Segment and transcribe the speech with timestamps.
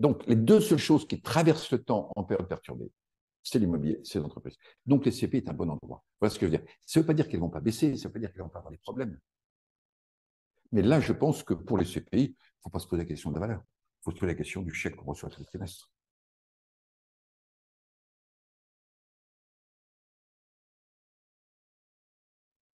[0.00, 2.90] Donc, les deux seules choses qui traversent le temps en période perturbée,
[3.42, 4.56] c'est l'immobilier, c'est l'entreprise.
[4.86, 6.02] Donc, les CPI est un bon endroit.
[6.18, 6.66] Voilà ce que je veux dire.
[6.86, 8.32] Ça ne veut pas dire qu'elles ne vont pas baisser, ça ne veut pas dire
[8.32, 9.18] qu'elles ne vont pas avoir des problèmes.
[10.72, 13.08] Mais là, je pense que pour les CPI, il ne faut pas se poser la
[13.08, 13.62] question de la valeur.
[14.00, 15.90] Il faut se poser la question du chèque qu'on reçoit tous les trimestres.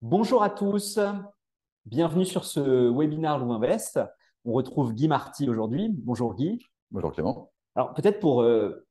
[0.01, 0.99] Bonjour à tous,
[1.85, 3.99] bienvenue sur ce webinaire Louinvest.
[4.45, 5.89] On retrouve Guy Marty aujourd'hui.
[5.89, 6.59] Bonjour Guy.
[6.91, 7.51] Bonjour Clément.
[7.75, 8.87] Alors peut-être pour euh,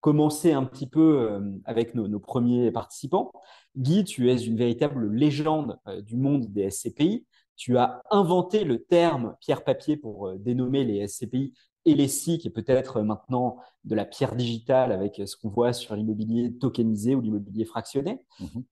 [0.00, 3.32] commencer un petit peu euh, avec nos, premiers participants,
[3.76, 7.26] Guy, tu es une véritable légende euh, du monde des SCPI.
[7.56, 11.52] Tu as inventé le terme pierre-papier pour dénommer les SCPI
[11.84, 15.94] et les SIC, et peut-être maintenant de la pierre digitale avec ce qu'on voit sur
[15.96, 18.24] l'immobilier tokenisé ou l'immobilier fractionné.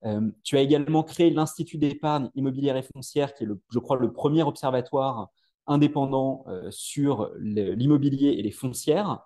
[0.02, 0.32] Mhm.
[0.44, 4.12] Tu as également créé l'Institut d'épargne immobilière et foncière, qui est, le, je crois, le
[4.12, 5.28] premier observatoire
[5.70, 9.20] indépendant euh, sur l'immobilier et les foncières,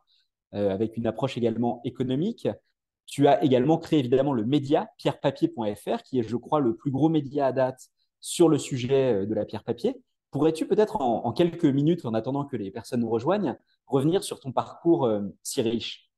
[0.54, 2.46] euh, avec une approche également économique.
[3.06, 7.08] Tu as également créé évidemment le média pierrepapier.fr, qui est, je crois, le plus gros
[7.08, 7.88] média à date
[8.20, 10.00] sur le sujet de la pierre papier.
[10.30, 14.52] Pourrais-tu peut-être en, quelques minutes, en attendant que les personnes nous rejoignent, revenir sur ton
[14.52, 16.10] parcours euh, si riche?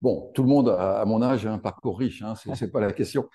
[0.00, 2.80] Bon, tout le monde à mon âge a un parcours riche, hein, ce n'est pas
[2.80, 3.28] la question.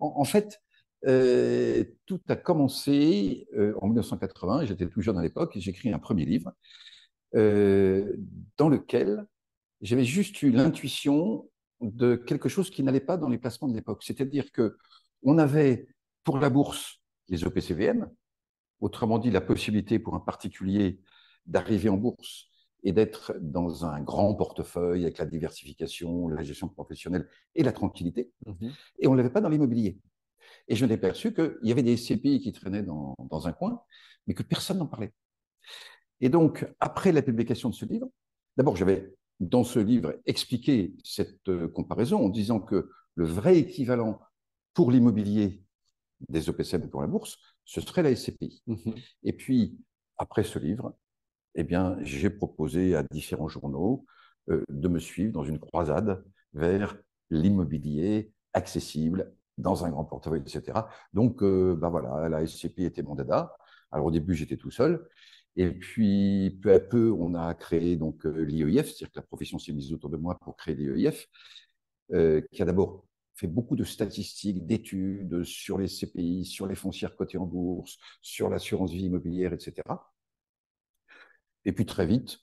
[0.00, 0.60] en, fait,
[1.06, 5.92] euh, tout a commencé euh, en 1980, j'étais tout jeune à l'époque, et j'ai écrit
[5.92, 6.52] un premier livre
[7.32, 9.24] dans lequel
[9.82, 11.48] j'avais juste eu l'intuition
[11.80, 14.02] de quelque chose qui n'allait pas dans les placements de l'époque.
[14.02, 14.76] C'est-à-dire que
[15.22, 15.86] on avait
[16.24, 18.10] pour la bourse les OPCVM,
[18.80, 21.00] autrement dit la possibilité pour un particulier
[21.46, 22.46] d'arriver en bourse
[22.82, 28.30] et d'être dans un grand portefeuille avec la diversification, la gestion professionnelle et la tranquillité.
[28.46, 28.72] Mhm.
[28.98, 29.98] Et on ne l'avait pas dans l'immobilier.
[30.68, 33.82] Et je m'étais perçu qu'il y avait des SCPI qui traînaient dans, dans un coin,
[34.26, 35.12] mais que personne n'en parlait.
[36.20, 38.08] Et donc, après la publication de ce livre,
[38.56, 44.20] d'abord, j'avais dans ce livre expliqué cette euh, comparaison en disant que le vrai équivalent
[44.74, 45.64] pour l'immobilier
[46.28, 48.62] des OPCM pour la bourse, ce serait la SCPI.
[48.66, 48.94] Mhm.
[49.24, 49.78] Et puis,
[50.18, 50.94] après ce livre,
[51.54, 54.04] eh bien, j'ai proposé à différents journaux
[54.50, 56.96] euh, de me suivre dans une croisade vers
[57.30, 60.88] l'immobilier accessible dans un grand portefeuille, etc.
[61.12, 63.56] Donc, euh, bah voilà, la SCP était mon dada.
[63.92, 65.06] Alors au début, j'étais tout seul.
[65.56, 69.58] Et puis, peu à peu, on a créé donc euh, l'IEIF, c'est-à-dire que la profession
[69.58, 71.26] s'est mise autour de moi pour créer l'IEIF,
[72.52, 73.04] qui a d'abord
[73.40, 78.50] fait beaucoup de statistiques, d'études sur les CPI, sur les foncières cotées en bourse, sur
[78.50, 79.82] l'assurance vie immobilière, etc.
[81.64, 82.38] Et puis très vite,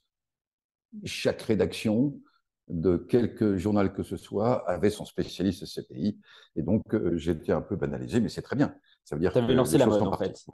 [1.05, 2.19] chaque rédaction
[2.67, 6.19] de quelque journal que ce soit avait son spécialiste CPI.
[6.55, 8.75] Et donc, euh, été un peu banalisé, mais c'est très bien.
[9.03, 10.45] Ça veut dire que lancé la mode, en fait.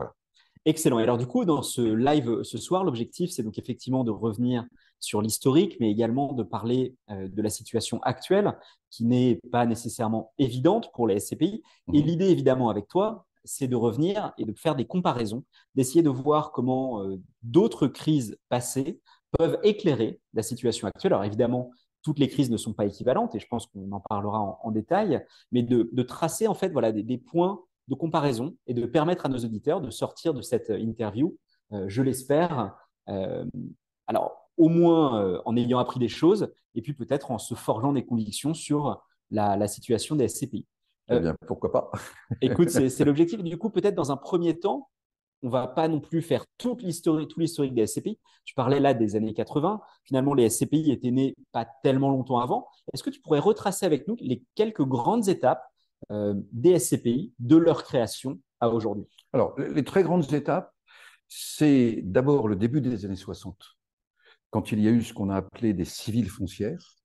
[0.66, 1.00] Excellent.
[1.00, 4.66] Et alors, du coup, dans ce live ce soir, l'objectif, c'est donc effectivement de revenir
[5.00, 8.58] sur l'historique, mais également de parler euh, de la situation actuelle,
[8.90, 11.62] qui n'est pas nécessairement évidente pour les SCPI.
[11.94, 12.08] Et mhm.
[12.08, 15.44] l'idée, évidemment, avec toi, c'est de revenir et de faire des comparaisons,
[15.76, 19.02] d'essayer de voir comment euh, d'autres crises passées
[19.38, 21.14] peuvent éclairer la situation actuelle.
[21.14, 21.72] Alors évidemment,
[22.04, 25.26] toutes les crises ne sont pas équivalentes et je pense qu'on en parlera en, détail,
[25.52, 29.40] mais de, tracer en fait voilà des, points de comparaison et de permettre à nos
[29.40, 31.38] auditeurs de sortir de cette interview,
[31.72, 32.76] euh, je l'espère.
[33.10, 33.46] Euh,
[34.08, 38.06] alors au moins en ayant appris des choses et puis peut-être en se forgeant des
[38.06, 40.68] convictions sur la, la situation des SCPI.
[41.10, 41.92] Eh bien, pourquoi pas
[42.42, 43.44] Écoute, c'est l'objectif.
[43.44, 44.90] Du coup, peut-être dans un premier temps,
[45.44, 48.18] on va pas non plus faire tout l'historique, des SCPI.
[48.46, 49.82] Tu parlais là des années 80.
[50.06, 52.68] Finalement, les SCPI étaient nés pas tellement longtemps avant.
[52.94, 55.64] Est-ce que tu pourrais retracer avec nous les quelques grandes étapes
[56.12, 59.06] euh, des SCPI de leur création à aujourd'hui?
[59.34, 60.74] Alors, les très grandes étapes,
[61.28, 63.58] c'est d'abord le début des années 60,
[64.50, 66.96] quand il y a eu ce qu'on a appelé des civils foncières,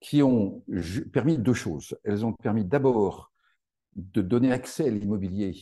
[0.00, 0.64] qui ont
[1.12, 1.96] permis deux choses.
[2.04, 3.32] Elles ont permis d'abord
[3.94, 5.56] de donner accès à l'immobilier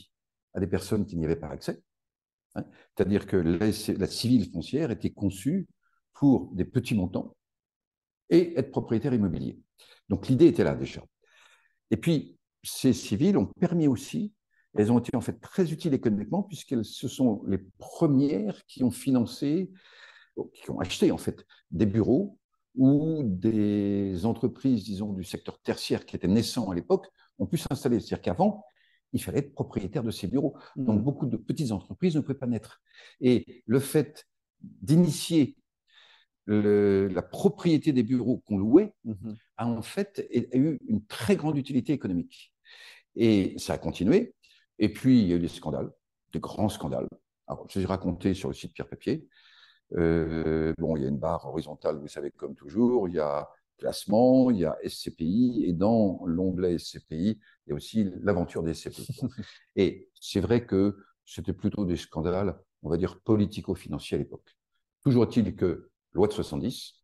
[0.54, 1.82] à des personnes qui n'y avaient pas accès.
[2.54, 2.64] Hein.
[2.96, 5.66] C'est-à-dire que la, civile foncière était conçue
[6.12, 7.36] pour des petits montants
[8.30, 9.60] et être propriétaire immobilier.
[10.08, 11.02] Donc l'idée était là déjà.
[11.90, 14.32] Et puis, ces civiles ont permis aussi,
[14.74, 18.90] elles ont été en fait très utiles économiquement puisqu'elles ce sont les premières qui ont
[18.90, 19.70] financé,
[20.54, 22.38] qui ont acheté en fait des bureaux
[22.76, 27.08] où des entreprises, disons, du secteur tertiaire qui étaient naissants à l'époque
[27.38, 28.00] ont pu s'installer.
[28.00, 28.64] C'est-à-dire qu'avant,
[29.14, 30.54] il fallait être propriétaire de ces bureaux.
[30.76, 31.04] Donc, mmh.
[31.04, 32.82] beaucoup de petites entreprises ne pouvaient pas naître.
[33.20, 34.26] Et le fait
[34.60, 35.56] d'initier
[36.46, 41.92] la propriété des bureaux qu'on louait mmh a en fait eu une très grande utilité
[41.92, 42.52] économique.
[43.14, 44.34] Et ça a continué.
[44.80, 45.92] Et puis, il y a eu des scandales,
[46.32, 47.06] des grands scandales.
[47.46, 49.28] Alors, je les ai racontés sur le site Pierre Papier.
[49.92, 53.08] bon, il y a une barre horizontale, vous savez, comme toujours.
[53.08, 53.48] Il y a
[53.78, 58.74] placement, il y a SCPI, et dans l'onglet SCPI, il y a aussi l'aventure des
[58.74, 59.20] SCPI.
[59.76, 64.56] et c'est vrai que c'était plutôt des scandales, on va dire, politico-financiers à l'époque.
[65.02, 67.02] Toujours est-il que, loi de 70,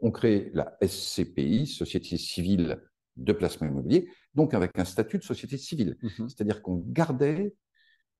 [0.00, 2.80] on crée la SCPI, Société civile
[3.16, 5.98] de placement immobilier, donc avec un statut de société civile.
[6.02, 6.28] Mhm.
[6.28, 7.54] C'est-à-dire qu'on gardait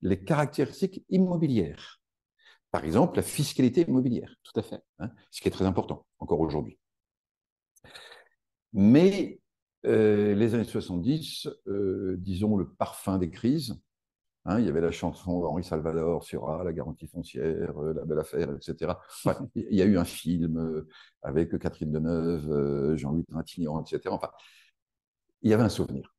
[0.02, 2.00] les caractéristiques immobilières.
[2.70, 4.34] Par exemple, la fiscalité immobilière.
[4.42, 4.80] Tout à fait.
[4.98, 6.78] Hein, ce qui est très important encore aujourd'hui.
[8.72, 9.40] Mais
[9.86, 13.80] euh, les années 70, euh, disons le parfum des crises,
[14.44, 18.04] hein, il y avait la chanson Henri Salvador sur ah, la garantie foncière, euh, la
[18.04, 18.94] belle affaire, etc.
[19.54, 20.84] il y a eu un film
[21.22, 24.14] avec Catherine Deneuve, Jean-Louis Trintignant, etc.
[24.14, 24.30] Enfin,
[25.42, 26.14] il y avait un souvenir.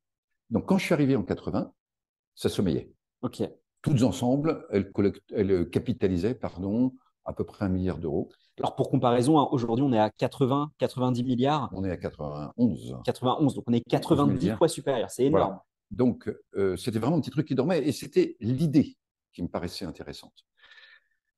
[0.50, 1.72] Donc, quand je suis arrivé en 80,
[2.34, 2.92] ça sommeillait.
[3.22, 3.42] OK.
[3.82, 8.30] Toutes ensemble, elles, capitalisaient pardon, à peu près un milliard d'euros.
[8.58, 11.70] Alors, pour comparaison, hein, aujourd'hui, on est à 80, 90 milliards.
[11.72, 12.98] On est à 91.
[13.04, 15.10] 91, donc on est 90 fois supérieur.
[15.10, 15.58] C'est énorme.
[15.90, 18.96] Donc, euh, c'était vraiment un petit truc qui dormait et c'était l'idée
[19.32, 20.46] qui me paraissait intéressante.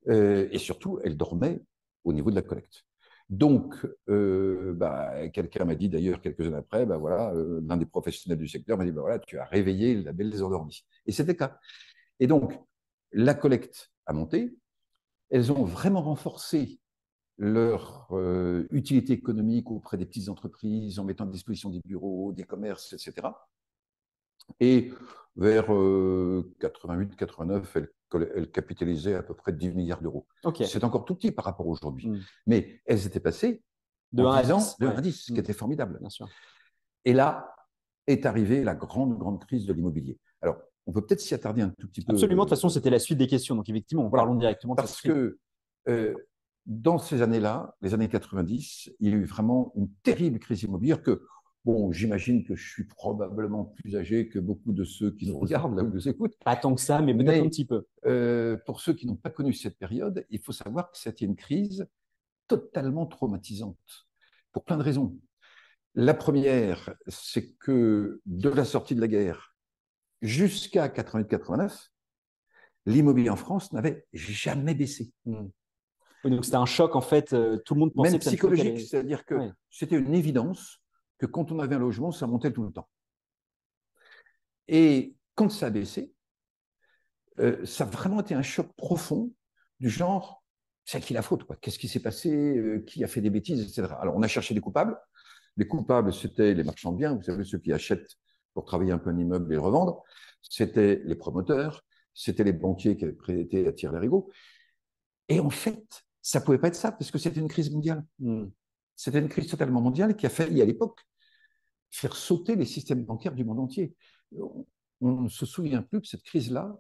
[0.09, 1.61] Euh, et surtout, elle dormait
[2.05, 2.85] au niveau de la collecte.
[3.29, 3.75] Donc,
[4.09, 8.47] euh, bah, quelqu'un m'a dit d'ailleurs quelques années après, bah, voilà, l'un des professionnels du
[8.47, 10.85] secteur m'a dit, bah, voilà, tu as réveillé la belle des endormis.
[11.07, 11.59] Et c'était le cas.
[12.21, 12.53] Et donc,
[13.13, 14.57] la collecte a monté.
[15.35, 16.79] Elles ont vraiment renforcé
[17.39, 22.45] leur euh, utilité économique auprès des petites entreprises en mettant à disposition des bureaux, des
[22.45, 23.27] commerces, etc.
[24.61, 24.93] Et
[25.35, 27.63] vers 88-89, euh,
[28.13, 30.25] elle, elle, capitalisait à peu près 10 milliards d'euros.
[30.61, 32.11] C'est encore tout petit par rapport à aujourd'hui.
[32.11, 32.21] Hmm.
[32.47, 33.61] Mais elles étaient passées
[34.13, 35.39] de 1 à 10, de 1 à 10 ce qui hmm.
[35.39, 35.99] était formidable.
[35.99, 36.29] Bien sûr.
[37.05, 37.57] Et là
[38.07, 40.21] est arrivée la grande, grande crise de l'immobilier.
[40.87, 42.13] On peut peut-être s'y attarder un tout petit peu.
[42.13, 43.55] Absolument, de toute façon, c'était la suite des questions.
[43.55, 45.39] Donc, effectivement, parlons directement de Parce que
[45.89, 46.15] euh,
[46.67, 51.03] dans ces années-là, les années 90, il y a eu vraiment une terrible crise immobilière
[51.03, 51.23] que,
[51.65, 55.77] bon, j'imagine que je suis probablement plus âgé que beaucoup de ceux qui nous regardent,
[55.77, 56.37] là où nous écoutent.
[56.45, 57.87] Pas tant que ça, mais peut-être un petit peu.
[58.07, 61.37] Euh, pour ceux qui n'ont pas connu cette période, il faut savoir que c'était une
[61.37, 61.87] crise
[62.47, 64.07] totalement traumatisante,
[64.53, 65.17] pour plein de raisons.
[65.95, 69.54] La première, c'est que de la sortie de la guerre
[70.25, 71.91] jusqu'à 88-89,
[72.87, 75.13] l'immobilier en France n'avait jamais baissé.
[75.25, 75.47] Hmm
[76.31, 79.35] donc c'était un choc en fait, euh, tout le monde pensait Même psychologique, c'est-à-dire que
[79.71, 80.81] c'était une évidence
[81.19, 82.89] que quand on avait un logement, ça montait tout le temps.
[84.69, 86.13] Et quand ça a baissé,
[87.41, 89.33] euh, ça a vraiment été un choc profond
[89.81, 90.43] du genre,
[90.85, 92.31] c'est à qui la faute Qu'est-ce qui s'est passé?
[92.31, 93.95] Euh, Qui a fait des bêtises, etc.
[94.01, 94.99] Alors on a cherché des coupables.
[95.57, 98.17] Les coupables, c'était les marchands de biens, vous savez, ceux qui achètent
[98.55, 100.03] pour travailler un peu un immeuble et le revendre.
[100.41, 101.85] C'était les promoteurs,
[102.15, 104.31] c'était les banquiers qui avaient prêté à tirer les rigots.
[105.29, 108.05] Et en fait, ça ne pouvait pas être ça, parce que c'était une crise mondiale.
[108.19, 108.47] Hmm.
[108.97, 111.01] C'était une crise totalement mondiale qui a failli, à l'époque,
[111.91, 113.95] faire sauter les systèmes bancaires du monde entier.
[115.01, 116.77] On ne se souvient plus que cette crise-là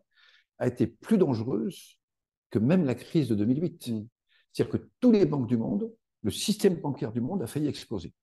[0.58, 1.98] a été plus dangereuse
[2.50, 3.88] que même la crise de 2008.
[3.88, 4.06] Hmm.
[4.52, 5.92] C'est-à-dire que tous les banques du monde,
[6.22, 8.14] le système bancaire du monde a failli exploser.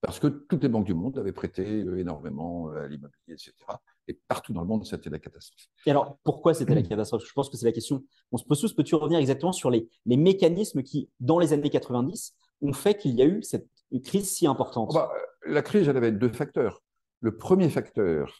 [0.00, 3.52] Parce que toutes les banques du monde avaient prêté euh, énormément euh, à l'immobilier, etc.
[4.08, 5.66] Et partout dans le monde, c'était la catastrophe.
[5.86, 7.24] Et alors, pourquoi c'était la catastrophe?
[7.26, 8.04] Je pense que c'est la question.
[8.30, 11.70] On se pose tous, peux-tu revenir exactement sur les, les, mécanismes qui, dans les années
[11.70, 13.68] 90, ont fait qu'il y a eu cette
[14.04, 14.92] crise si importante?
[14.94, 15.10] Bah,
[15.46, 16.82] La crise, elle avait deux facteurs.
[17.20, 18.32] Le premier facteur,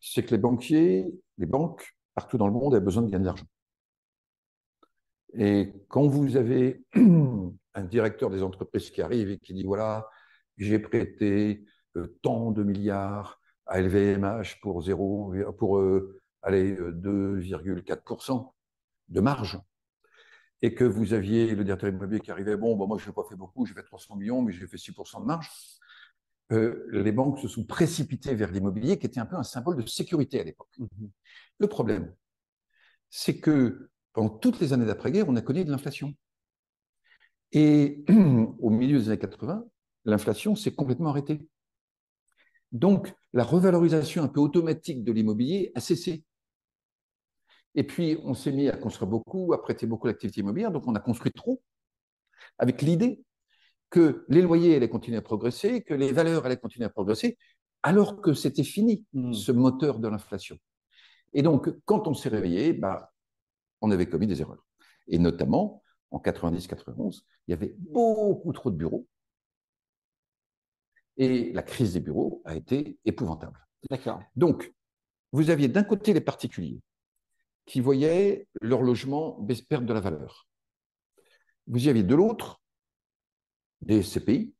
[0.00, 1.06] c'est que les banquiers,
[1.38, 3.46] les banques, partout dans le monde, avaient besoin de gagner de l'argent.
[5.34, 10.08] Et quand vous avez un directeur des entreprises qui arrive et qui dit, voilà,
[10.58, 11.64] j'ai prêté
[11.96, 18.42] euh, tant de milliards à LVMH pour 0, pour euh, aller 2,4% euh,
[19.08, 19.58] de marge,
[20.62, 23.24] et que vous aviez le directeur immobilier qui arrivait, bon, bah, moi je n'ai pas
[23.28, 25.50] fait beaucoup, j'ai fait 300 millions, mais j'ai fait 6% de marge.
[26.50, 30.40] les banques se sont précipitées vers l'immobilier, qui était un peu un symbole de sécurité
[30.40, 30.74] à l'époque.
[30.78, 31.06] Mmh
[31.60, 32.14] le problème,
[33.10, 36.14] c'est que pendant toutes les années d'après-guerre, on a connu de l'inflation.
[37.52, 38.04] Et
[38.60, 39.64] au milieu des années 80,
[40.04, 41.48] l'inflation s'est complètement arrêtée.
[42.72, 46.24] Donc, la revalorisation un peu automatique de l'immobilier a cessé.
[47.74, 50.94] Et puis, on s'est mis à construire beaucoup, à prêter beaucoup l'activité immobilière, donc on
[50.94, 51.62] a construit trop,
[52.58, 53.22] avec l'idée
[53.90, 57.38] que les loyers allaient continuer à progresser, que les valeurs allaient continuer à progresser,
[57.82, 59.32] alors que c'était fini, hmm.
[59.32, 60.58] ce moteur de l'inflation.
[61.32, 63.12] Et donc, quand on s'est réveillé, bah,
[63.80, 64.66] on avait commis des erreurs.
[65.06, 69.06] Et notamment, en 90-91, il y avait beaucoup trop de bureaux
[71.18, 73.66] et la crise des bureaux a été épouvantable.
[73.90, 74.22] D'accord.
[74.36, 74.72] Donc,
[75.32, 76.80] vous aviez d'un côté les particuliers
[77.66, 80.48] qui voyaient leur logement perdre de la valeur.
[81.66, 82.62] vous y aviez de l'autre
[83.82, 84.54] des CPI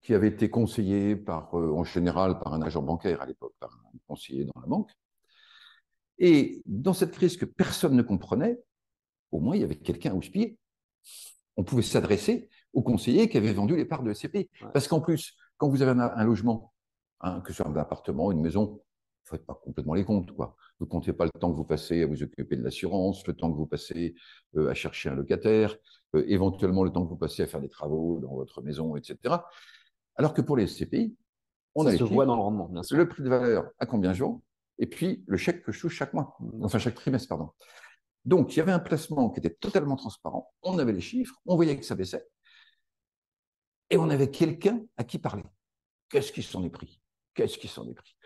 [0.00, 3.78] qui avaient été conseillés par, euh, en général par un agent bancaire à l'époque, par
[3.94, 4.90] un conseiller dans la banque.
[6.18, 8.58] Et dans cette crise que personne ne comprenait,
[9.32, 10.56] au moins il y avait quelqu'un à houspiller.
[11.56, 14.48] On pouvait s'adresser au conseiller qui avait vendu les parts de SCPI.
[14.72, 16.72] Parce qu'en plus, quand vous avez un, logement,
[17.20, 18.80] hein, que ce soit un appartement, une maison,
[19.32, 20.32] ne faites pas complètement les comptes.
[20.34, 20.56] Quoi.
[20.78, 23.34] Vous ne comptez pas le temps que vous passez à vous occuper de l'assurance, le
[23.34, 24.14] temps que vous passez
[24.56, 25.76] euh, à chercher un locataire,
[26.14, 29.36] euh, éventuellement le temps que vous passez à faire des travaux dans votre maison, etc.
[30.16, 31.16] Alors que pour les SCPI,
[31.74, 32.96] on a se voit dans le rendement, bien sûr.
[32.96, 34.42] Le prix de valeur à combien je vends,
[34.78, 37.50] et puis le chèque que je touche chaque mois, enfin chaque trimestre, pardon.
[38.24, 40.52] Donc, il y avait un placement qui était totalement transparent.
[40.62, 42.26] On avait les chiffres, on voyait que ça baissait.
[43.90, 45.44] Et on avait quelqu'un à qui parler.
[46.10, 47.00] Qu'est-ce qui s'en est pris
[47.34, 48.16] Qu'est-ce qui s'en est pris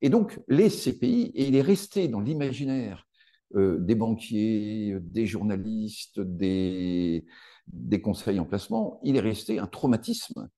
[0.00, 3.06] Et donc, les CPI, et il est resté dans l'imaginaire
[3.54, 7.24] euh, des banquiers, des journalistes, des,
[7.66, 10.48] des conseils en placement, il est resté un traumatisme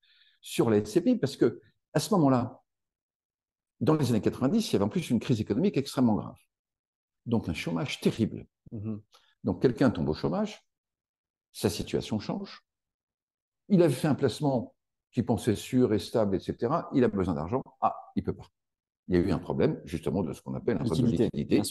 [0.41, 1.61] sur les CPI parce que
[1.93, 2.61] à ce moment-là,
[3.79, 6.35] dans les années 90, il y avait en plus une crise économique extrêmement grave.
[7.25, 8.45] Donc un chômage terrible.
[8.71, 9.01] Mhm.
[9.43, 10.61] Donc quelqu'un tombe au chômage,
[11.53, 12.61] sa situation change.
[13.69, 14.73] Il avait fait un placement
[15.11, 16.73] qui pensait sûr et stable, etc.
[16.93, 17.63] Il a besoin d'argent.
[17.81, 18.47] Ah, il peut pas.
[19.07, 21.61] Il y a eu un problème justement de ce qu'on appelle un problème de liquidité.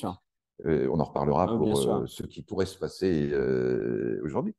[0.67, 4.57] Euh, on en reparlera ah pour euh, ce qui pourrait se passer euh, aujourd'hui.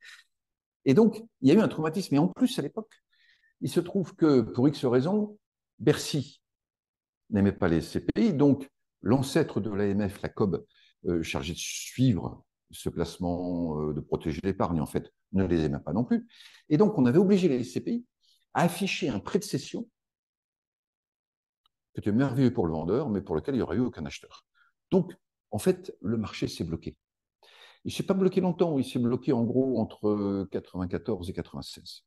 [0.86, 2.16] Et donc, il y a eu un traumatisme.
[2.16, 2.92] Et en plus, à l'époque,
[3.60, 5.38] il se trouve que, pour X raisons,
[5.80, 6.42] Bercy
[7.30, 8.34] n'aimait pas les CPI.
[8.34, 8.70] Donc,
[9.02, 10.66] l'ancêtre de l'AMF, la COB,
[11.22, 15.94] chargé de suivre ce placement, euh, de protéger l'épargne, en fait, ne les aimait pas
[15.94, 16.28] non plus.
[16.70, 18.06] Et donc, on avait obligé les CPI
[18.54, 19.88] à afficher un prêt de cession
[21.94, 24.46] qui était merveilleux pour le vendeur, mais pour lequel il n'y aurait eu aucun acheteur.
[24.92, 25.14] Donc,
[25.52, 26.96] en fait, le marché s'est bloqué.
[27.86, 32.04] Il ne s'est pas bloqué longtemps, il s'est bloqué en gros entre 94 et 96.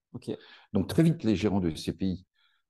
[0.72, 2.26] Donc très vite, les gérants de CPI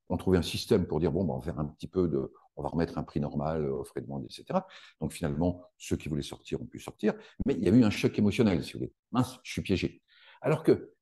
[0.09, 2.31] ont trouvé un système pour dire bon, ben, on va faire un petit peu de,
[2.55, 4.59] on va remettre un prix normal, offre et demande, etc.
[5.01, 7.13] Donc finalement, ceux qui voulaient sortir ont pu sortir,
[7.45, 8.93] mais il y a eu un choc émotionnel, si vous voulez.
[9.11, 10.01] Mince, je suis piégé.
[10.41, 10.93] Alors que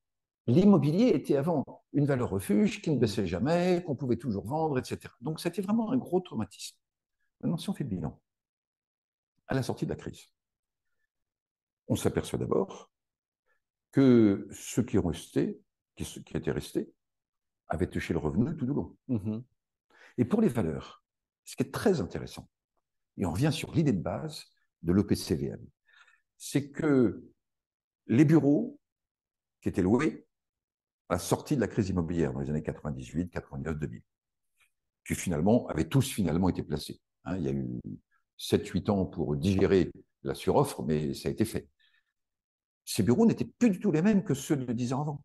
[0.47, 5.13] l'immobilier était avant une valeur refuge qui ne baissait jamais, qu'on pouvait toujours vendre, etc.
[5.21, 6.77] Donc c'était vraiment un gros traumatisme.
[7.41, 8.19] Maintenant, si on fait le bilan,
[9.47, 10.27] à la sortie de la crise,
[11.87, 12.91] on s'aperçoit d'abord
[13.91, 15.59] que ceux qui ont resté,
[15.95, 16.93] qui, qui étaient restés,
[17.67, 18.95] avaient touché le revenu tout du long.
[19.09, 19.43] Mm-hmm.
[20.17, 21.00] Et pour les valeurs,
[21.43, 22.47] ce qui est très intéressant,
[23.17, 24.45] et on revient sur l'idée de base
[24.83, 25.59] de l'OPCVM,
[26.37, 27.23] c'est que
[28.07, 28.79] les bureaux
[29.61, 30.25] qui étaient loués
[31.09, 34.01] à la sortie de la crise immobilière dans les années 98, 99, 2000,
[35.05, 36.99] qui finalement avaient tous finalement été placés.
[37.25, 37.37] Hein.
[37.37, 37.79] il y a eu
[38.39, 39.91] 7-8 ans pour digérer
[40.23, 41.67] la suroffre, mais ça a été fait.
[42.85, 45.23] Ces bureaux n'étaient plus du tout les mêmes que ceux de 10 ans avant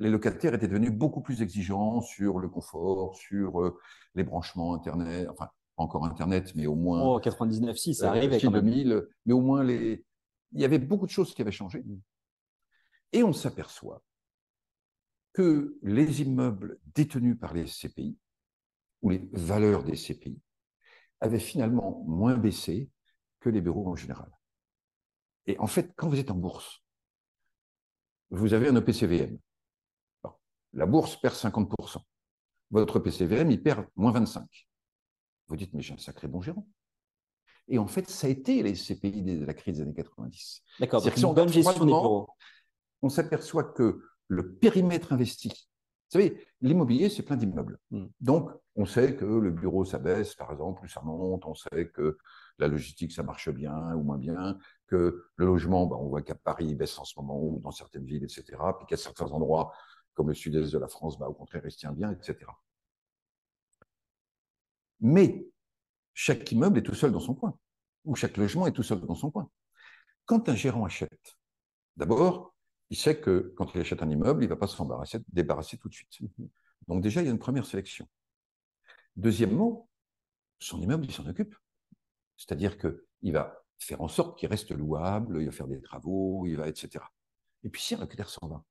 [0.00, 3.78] les locataires étaient devenus beaucoup plus exigeants sur le confort, sur euh,
[4.14, 7.02] les branchements Internet, enfin, encore Internet, mais au moins.
[7.02, 8.32] Oh, 99, si, ça arrive.
[8.32, 10.04] Euh, 2000, mais au moins, les...
[10.52, 11.80] il y avait beaucoup de choses qui avaient changé.
[11.80, 12.00] Mm.
[13.12, 14.02] Et on s'aperçoit
[15.32, 18.18] que les immeubles détenus par les CPI,
[19.02, 20.40] ou les valeurs des CPI,
[21.20, 22.90] avaient finalement moins baissé
[23.40, 24.30] que les bureaux en général.
[25.46, 26.82] Et en fait, quand vous êtes en bourse,
[28.30, 29.38] vous avez un EPCVM
[30.78, 31.98] la bourse perd 50%.
[32.70, 34.46] Votre PCVM, il perd moins 25%.
[35.48, 36.66] Vous dites, mais j'ai un sacré bon gérant.
[37.68, 40.62] Et en fait, ça a été les CPI de la crise des années 90.
[40.80, 42.28] D'accord, donc une bonne gestion des bureaux.
[43.02, 45.50] On s'aperçoit que le périmètre investi,
[46.10, 47.78] vous savez, l'immobilier, c'est plein d'immeubles.
[47.90, 48.06] Hmm.
[48.20, 51.44] Donc, on sait que le bureau, ça baisse, par exemple, ou ça monte.
[51.44, 52.16] On sait que
[52.58, 54.58] la logistique, ça marche bien ou moins bien.
[54.86, 57.72] Que le logement, ben, on voit qu'à Paris, il baisse en ce moment, ou dans
[57.72, 58.44] certaines villes, etc.
[58.78, 59.74] Puis qu'à certains endroits,
[60.18, 62.38] comme le sud-est de la France, bah, au contraire, tient bien, etc.
[64.98, 65.46] Mais
[66.12, 67.56] chaque immeuble est tout seul dans son coin,
[68.04, 69.48] ou chaque logement est tout seul dans son coin.
[70.24, 71.38] Quand un gérant achète,
[71.96, 72.56] d'abord,
[72.90, 75.88] il sait que quand il achète un immeuble, il ne va pas se débarrasser tout
[75.88, 76.18] de suite.
[76.88, 78.08] Donc déjà, il y a une première sélection.
[79.14, 79.88] Deuxièmement,
[80.58, 81.54] son immeuble, il s'en occupe.
[82.36, 86.56] C'est-à-dire qu'il va faire en sorte qu'il reste louable, il va faire des travaux, il
[86.56, 87.04] va, etc.
[87.62, 88.64] Et puis si un locataire s'en va,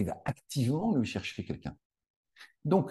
[0.00, 1.76] il va activement lui chercher quelqu'un.
[2.64, 2.90] Donc,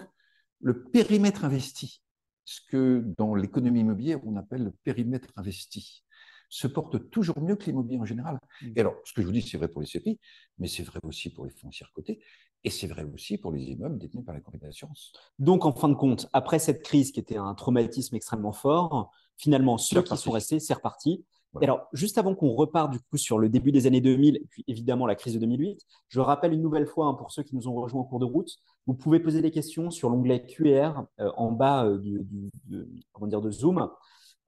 [0.60, 2.02] le périmètre investi,
[2.44, 6.04] ce que dans l'économie immobilière on appelle le périmètre investi,
[6.48, 8.38] se porte toujours mieux que l'immobilier en général.
[8.60, 8.72] Mmh.
[8.76, 10.20] Et alors, ce que je vous dis, c'est vrai pour les CPI,
[10.58, 12.22] mais c'est vrai aussi pour les foncières cotées,
[12.62, 15.12] et c'est vrai aussi pour les immeubles détenus par la compagnie d'assurance.
[15.38, 19.78] Donc, en fin de compte, après cette crise qui était un traumatisme extrêmement fort, finalement,
[19.78, 21.24] ceux qui sont restés, c'est reparti.
[21.60, 24.64] Alors, juste avant qu'on reparte du coup sur le début des années 2000, et puis
[24.68, 27.68] évidemment la crise de 2008, je rappelle une nouvelle fois hein, pour ceux qui nous
[27.68, 28.50] ont rejoints en cours de route,
[28.86, 32.20] vous pouvez poser des questions sur l'onglet QR euh, en bas euh, du,
[32.66, 33.88] de, comment dire, de Zoom.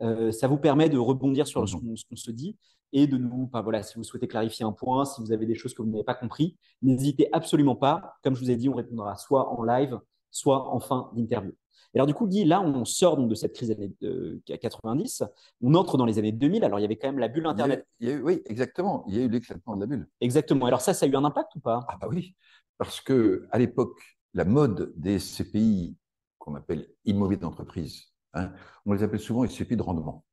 [0.01, 2.57] Euh, ça vous permet de rebondir sur ce qu'on se dit
[2.93, 5.75] et de nous, voilà, si vous souhaitez clarifier un point, si vous avez des choses
[5.75, 8.15] que vous n'avez pas compris, n'hésitez absolument pas.
[8.23, 9.99] Comme je vous ai dit, on répondra soit en live,
[10.31, 11.53] soit en fin d'interview
[11.99, 15.23] alors, du coup, Guy, là, on sort donc de cette crise des années 90,
[15.63, 16.65] on entre dans les années 2000.
[16.65, 17.87] Alors, il y avait quand même la bulle Internet.
[18.01, 19.05] oui, exactement.
[19.09, 20.09] Il y a eu l'éclatement de la bulle.
[20.21, 20.67] Exactement.
[20.67, 21.87] Alors, ça, ça a eu un impact ou pas?
[21.89, 22.35] Ah, bah oui.
[22.79, 24.01] Parce que à l'époque,
[24.33, 25.97] la mode des CPI,
[26.39, 28.53] qu'on appelle immobilier d'entreprise, hein,
[28.85, 30.25] on les appelle souvent les CPI de rendement.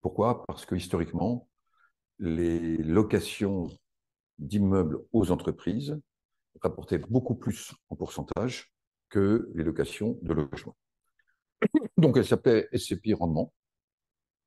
[0.00, 0.44] Pourquoi?
[0.46, 1.48] Parce que historiquement,
[2.18, 3.68] les locations
[4.38, 5.96] d'immeubles aux entreprises
[6.60, 8.71] rapportaient beaucoup plus en pourcentage
[9.12, 10.74] que les locations de logement.
[11.98, 13.52] Donc, elle s'appelait SCPI Rendement.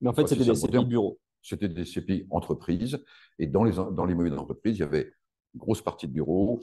[0.02, 1.20] Mais en fait, c'était des SCPI bureaux.
[1.44, 3.02] C'était des SCPI entreprises.
[3.38, 5.14] Et dans les, dans les d'entreprise, il y avait
[5.54, 6.62] une grosse partie de bureaux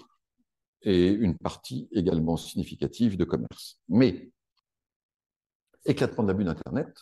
[0.82, 3.80] et une partie également significative de commerce.
[3.88, 4.32] Mais,
[5.84, 6.92] éclatement de la bulle d'Internet,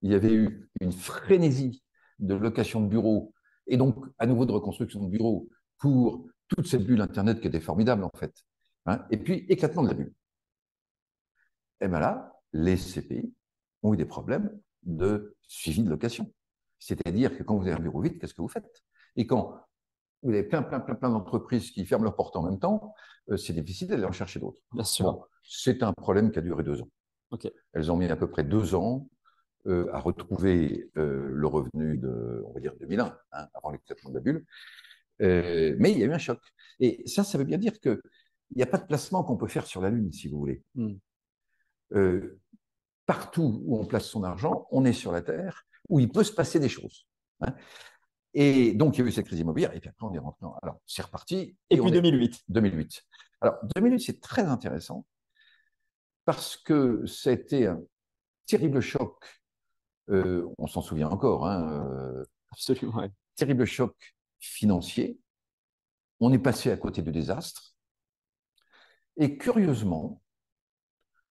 [0.00, 1.82] il y avait eu une frénésie
[2.18, 3.34] de location de bureaux
[3.66, 7.60] et donc à nouveau de reconstruction de bureaux pour toute cette bulle Internet qui était
[7.60, 8.34] formidable en fait.
[8.88, 10.14] Hein, et puis, éclatement de la bulle.
[11.82, 13.34] Et bien là, les CPI
[13.82, 14.50] ont eu des problèmes
[14.82, 16.32] de suivi de location.
[16.78, 18.82] C'est-à-dire que quand vous avez un bureau vide, qu'est-ce que vous faites?
[19.16, 19.60] Et quand
[20.22, 22.94] vous avez plein, plein, plein, plein d'entreprises qui ferment leurs portes en même temps,
[23.30, 24.62] euh, c'est difficile d'aller en chercher d'autres.
[24.72, 25.28] Bien sûr.
[25.42, 26.88] c'est un problème qui a duré deux ans.
[27.74, 29.06] Elles ont mis à peu près deux ans
[29.66, 34.14] euh, à retrouver euh, le revenu de, on va dire, 2001, hein, avant l'éclatement de
[34.14, 34.46] la bulle.
[35.20, 36.40] mais il y a eu un choc.
[36.80, 38.00] Et ça, ça veut bien dire que
[38.50, 40.62] il n'y a pas de placement qu'on peut faire sur la Lune, si vous voulez.
[40.74, 40.94] Hmm.
[41.94, 42.40] Euh,
[43.06, 46.32] partout où on place son argent, on est sur la Terre, où il peut se
[46.32, 47.06] passer des choses.
[47.40, 47.54] Hein.
[48.34, 50.46] Et donc, il y a eu cette crise immobilière, et puis après, on est rentré.
[50.62, 51.56] Alors, c'est reparti.
[51.70, 52.44] Et, puis 2008.
[52.48, 53.04] 2008.
[53.40, 55.06] Alors, 2008, c'est très intéressant
[56.24, 57.80] parce que ça a été un
[58.46, 59.24] terrible choc.
[60.10, 61.46] Euh, on s'en souvient encore.
[61.46, 63.08] Hein, euh, Absolument.
[63.36, 63.94] Terrible choc
[64.38, 65.18] financier.
[66.20, 67.67] On est passé à côté de désastre.
[69.18, 70.22] Et curieusement,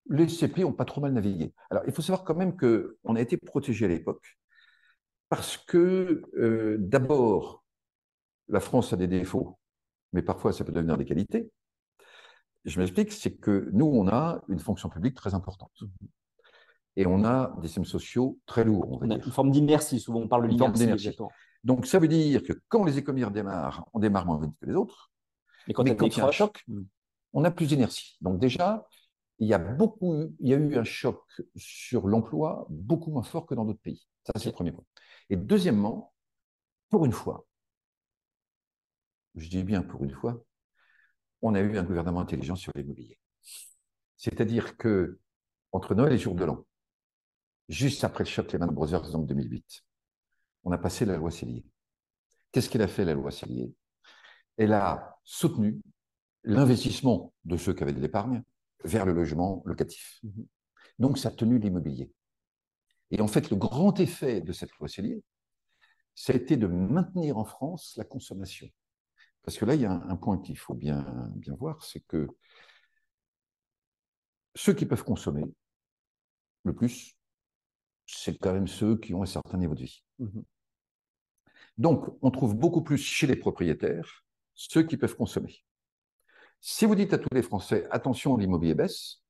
[0.10, 1.54] les CPI n'ont pas trop mal navigué.
[1.70, 4.38] Alors, il faut savoir quand même qu'on a été protégé à l'époque
[5.30, 7.64] parce que, euh, d'abord,
[8.48, 9.58] la France a des défauts,
[10.14, 11.52] mais parfois ça peut devenir des qualités.
[12.64, 15.84] Je m'explique, c'est que nous, on a une fonction publique très importante.
[16.96, 19.00] Et on a des systèmes sociaux très lourds.
[19.02, 21.16] On, a une forme d'inertie, souvent on parle de l'inertie.
[21.64, 24.76] Donc ça veut dire que quand les économies démarrent, on démarre moins vite que les
[24.76, 25.12] autres.
[25.68, 26.84] Mais quand, il y a un choc, hmm
[27.34, 28.18] on a plus d'énergie.
[28.22, 28.88] Donc déjà,
[29.40, 31.24] il y a beaucoup, il y a eu un choc
[31.56, 34.08] sur l'emploi beaucoup moins fort que dans d'autres pays.
[34.26, 34.86] Ça, c'est le premier point.
[35.30, 36.14] Et deuxièmement,
[36.90, 37.46] pour une fois,
[39.36, 40.44] je dis bien pour une fois,
[41.42, 43.20] on a eu un gouvernement intelligent sur l'immobilier.
[44.18, 45.20] C'est-à-dire que
[45.72, 46.66] entre Noël et Jour de l'An,
[47.70, 49.84] juste après le choc Lehman Brothers en 2008,
[50.64, 51.66] on a passé la loi Cellier.
[52.52, 53.74] Qu'est-ce qu'elle a fait, la loi Cellier?
[54.58, 55.80] Elle a soutenu
[56.48, 58.44] l'investissement de ceux qui avaient de l'épargne
[58.84, 60.20] vers le logement locatif.
[60.24, 60.46] Mhm.
[61.00, 62.12] Donc, ça a tenu l'immobilier.
[63.12, 65.24] Et en fait, le grand effet de cette loi Cellier,
[66.16, 68.68] ça a été de maintenir en France la consommation.
[69.44, 72.28] Parce que là, il y a un, point qu'il faut bien, bien voir, c'est que
[74.56, 75.46] ceux qui peuvent consommer
[76.64, 77.18] le plus,
[78.06, 80.04] c'est quand même ceux qui ont un certain niveau de vie.
[80.20, 80.44] Mhm.
[81.78, 85.64] Donc, on trouve beaucoup plus chez les propriétaires ceux qui peuvent consommer.
[86.60, 89.22] Si vous dites à tous les Français, attention, l'immobilier baisse,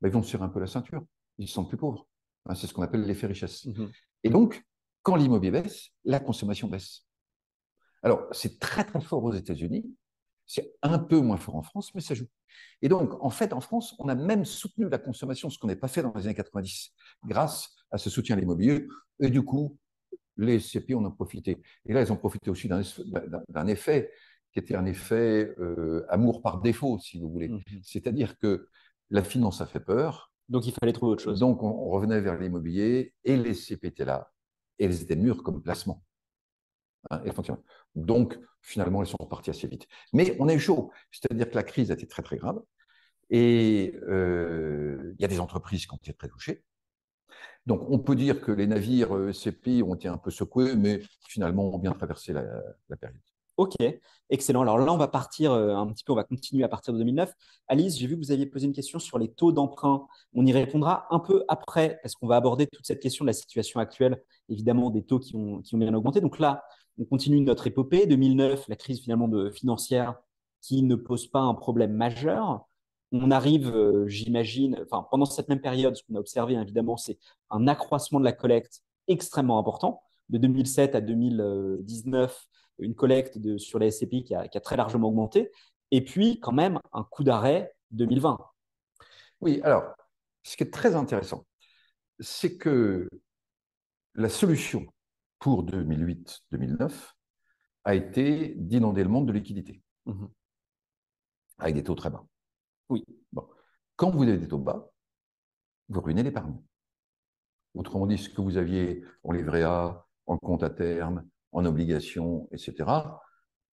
[0.00, 1.04] ben, ils vont se tirer un peu la ceinture.
[1.38, 2.06] Ils sont plus pauvres.
[2.46, 3.64] Hein, c'est ce qu'on appelle l'effet richesse.
[3.66, 3.90] Mhm.
[4.24, 4.62] Et donc,
[5.02, 7.06] quand l'immobilier baisse, la consommation baisse.
[8.02, 9.84] Alors, c'est très très fort aux États-Unis.
[10.46, 12.26] C'est un peu moins fort en France, mais ça joue.
[12.82, 15.76] Et donc, en fait, en France, on a même soutenu la consommation, ce qu'on n'a
[15.76, 16.92] pas fait dans les années 90,
[17.24, 18.86] grâce à ce soutien à l'immobilier.
[19.20, 19.78] Et du coup,
[20.36, 21.62] les CPI en ont profité.
[21.86, 24.10] Et là, ils ont profité aussi d'un effet
[24.52, 27.48] qui était un effet euh, amour par défaut, si vous voulez.
[27.48, 27.62] Mhm.
[27.82, 28.68] C'est-à-dire que
[29.10, 30.32] la finance a fait peur.
[30.48, 31.40] Donc il fallait trouver autre chose.
[31.40, 34.30] Donc on, revenait vers l'immobilier et les CP étaient là.
[34.78, 36.04] Et elles étaient mûres comme placement.
[37.10, 37.22] Hein,
[37.94, 39.86] Donc finalement, elles sont reparties assez vite.
[40.12, 40.92] Mais on est chaud.
[41.10, 42.60] C'est-à-dire que la crise a été très très grave.
[43.30, 46.64] Et euh, il y a des entreprises qui ont été très touchées.
[47.64, 51.00] Donc, on peut dire que les navires euh, CP ont été un peu secoués, mais
[51.28, 53.20] finalement ont bien traversé la période.
[53.58, 53.74] Ok,
[54.30, 54.62] excellent.
[54.62, 56.98] Alors là, on va partir euh, un petit peu, on va continuer à partir de
[56.98, 57.32] 2009.
[57.68, 60.06] Alice, j'ai vu que vous aviez posé une question sur les taux d'emprunt.
[60.34, 63.34] On y répondra un peu après, parce qu'on va aborder toute cette question de la
[63.34, 66.22] situation actuelle, évidemment, des taux qui ont, bien augmenté.
[66.22, 66.64] Donc là,
[66.98, 68.06] on continue notre épopée.
[68.06, 70.14] 2009, la crise finalement financière
[70.62, 72.66] qui ne pose pas un problème majeur.
[73.12, 77.18] On arrive, euh, j'imagine, pendant cette même période, ce qu'on a observé, évidemment, c'est
[77.50, 80.02] un accroissement de la collecte extrêmement important.
[80.30, 82.48] De 2007 à 2019,
[82.82, 85.50] une collecte de, sur les SCPI qui a, qui a, très largement augmenté,
[85.90, 88.38] et puis quand même un coup d'arrêt 2020.
[89.40, 89.94] Oui, alors,
[90.42, 91.46] ce qui est très intéressant,
[92.20, 93.08] c'est que
[94.14, 94.86] la solution
[95.38, 96.92] pour 2008-2009
[97.84, 100.26] a été d'inonder le monde de liquidités, mmh.
[101.58, 102.24] avec des taux très bas.
[102.88, 103.04] Oui.
[103.32, 103.48] Bon.
[103.96, 104.90] Quand vous avez des taux bas,
[105.88, 106.56] vous ruinez l'épargne.
[107.74, 112.48] Autrement dit, ce que vous aviez en livret A, en compte à terme, en obligations,
[112.52, 112.90] etc.,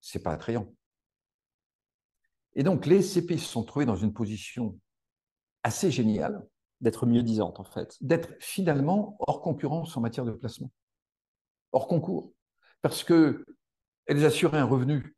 [0.02, 0.74] c'est pas attrayant.
[2.56, 4.78] Et donc, les CP se sont trouvés dans une position
[5.64, 6.46] assez géniale.
[6.82, 7.98] D'être mieux disante, en fait.
[8.02, 10.72] D'être finalement hors concurrence en matière de placement.
[11.74, 12.34] Hors concours.
[12.82, 15.16] Parce qu'elles assuraient un revenu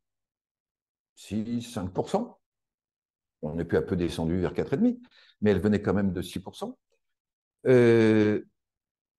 [1.16, 2.36] 6, 5%.
[3.44, 5.00] On est peu à peu descendu vers 4,5%,
[5.42, 6.76] mais elles venaient quand même de 6%.
[7.68, 8.44] Euh,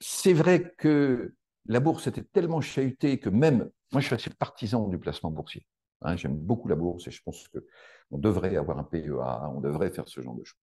[0.01, 1.35] c'est vrai que
[1.67, 5.67] la bourse était tellement chahutée que même, moi je suis assez partisan du placement boursier.
[6.03, 9.11] Hein, J'aime beaucoup la bourse et je pense qu'on devrait avoir un PEA,
[9.55, 10.59] on devrait faire ce genre de choses.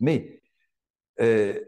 [0.00, 0.40] Mais
[1.20, 1.60] euh,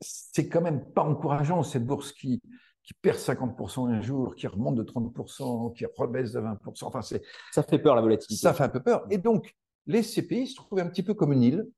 [0.00, 2.40] c'est quand même pas encourageant cette bourse qui,
[2.82, 6.84] qui perd 50% un jour, qui remonte de 30%, qui rebaisse de 20%.
[6.84, 8.40] Enfin, ça fait peur la volatilité.
[8.40, 9.06] Ça fait un peu peur.
[9.10, 9.54] Et donc,
[9.86, 11.68] les CPI se trouvent un petit peu comme une île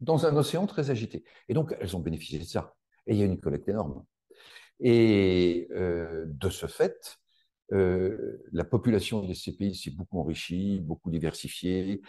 [0.00, 1.24] dans un océan très agité.
[1.48, 2.74] Et donc, elles ont bénéficié de ça.
[3.06, 4.04] Et il y a une collecte énorme.
[4.84, 7.18] Et euh, de ce fait,
[7.72, 12.02] euh, la population des CPI s'est beaucoup enrichie, beaucoup diversifiée.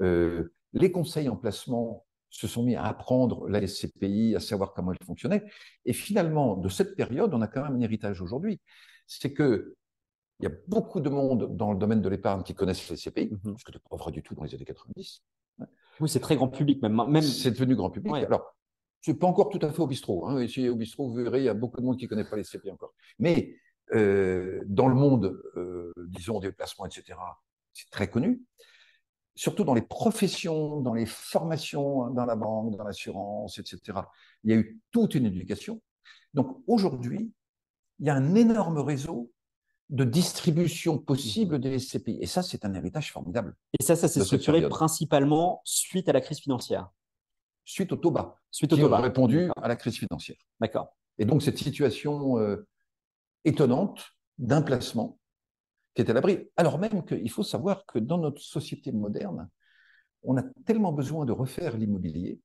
[0.00, 4.92] Euh, les conseils en placement se sont mis à apprendre la SCPI, à savoir comment
[4.92, 5.44] elle fonctionnait.
[5.84, 8.58] Et finalement, de cette période, on a quand même un héritage aujourd'hui.
[9.06, 9.76] C'est que
[10.40, 13.26] il y a beaucoup de monde dans le domaine de l'épargne qui connaissent les SCPI,
[13.30, 13.58] mm -hmm.
[13.58, 15.22] ce que tu pas vrai du tout dans les années 90.
[16.00, 16.96] Oui, c'est très grand public même.
[17.08, 17.22] même...
[17.22, 18.12] C'est devenu grand public.
[18.12, 18.24] Ouais.
[18.24, 18.56] Alors,
[19.04, 20.26] c'est pas encore tout à fait au bistrot.
[20.26, 20.42] Hein.
[20.42, 22.36] Ici, au bistrot, vous verrez, il y a beaucoup de monde qui ne connaît pas
[22.36, 22.94] les CP encore.
[23.18, 23.54] Mais
[23.92, 27.18] euh, dans le monde, euh, disons, des placements, etc.,
[27.74, 28.40] c'est très connu.
[29.34, 33.98] Surtout dans les professions, dans les formations, dans la banque, dans l'assurance, etc.
[34.42, 35.82] Il y a eu toute une éducation.
[36.32, 37.30] Donc aujourd'hui,
[37.98, 39.30] il y a un énorme réseau
[39.90, 42.20] de distribution possible des SCPI.
[42.22, 43.54] Et ça, c'est un héritage formidable.
[43.78, 46.88] Et ça, ça s'est structuré principalement suite à la crise financière
[47.64, 48.98] suite au bas, suite au qui bas.
[48.98, 50.36] ont répondu à la crise financière.
[50.60, 50.94] D'accord.
[51.18, 52.66] Et donc cette situation euh,
[53.44, 54.04] étonnante
[54.38, 55.18] d'un placement
[55.94, 59.48] qui est à l'abri, alors même qu'il faut savoir que dans notre société moderne,
[60.22, 62.40] on a tellement besoin de refaire l'immobilier,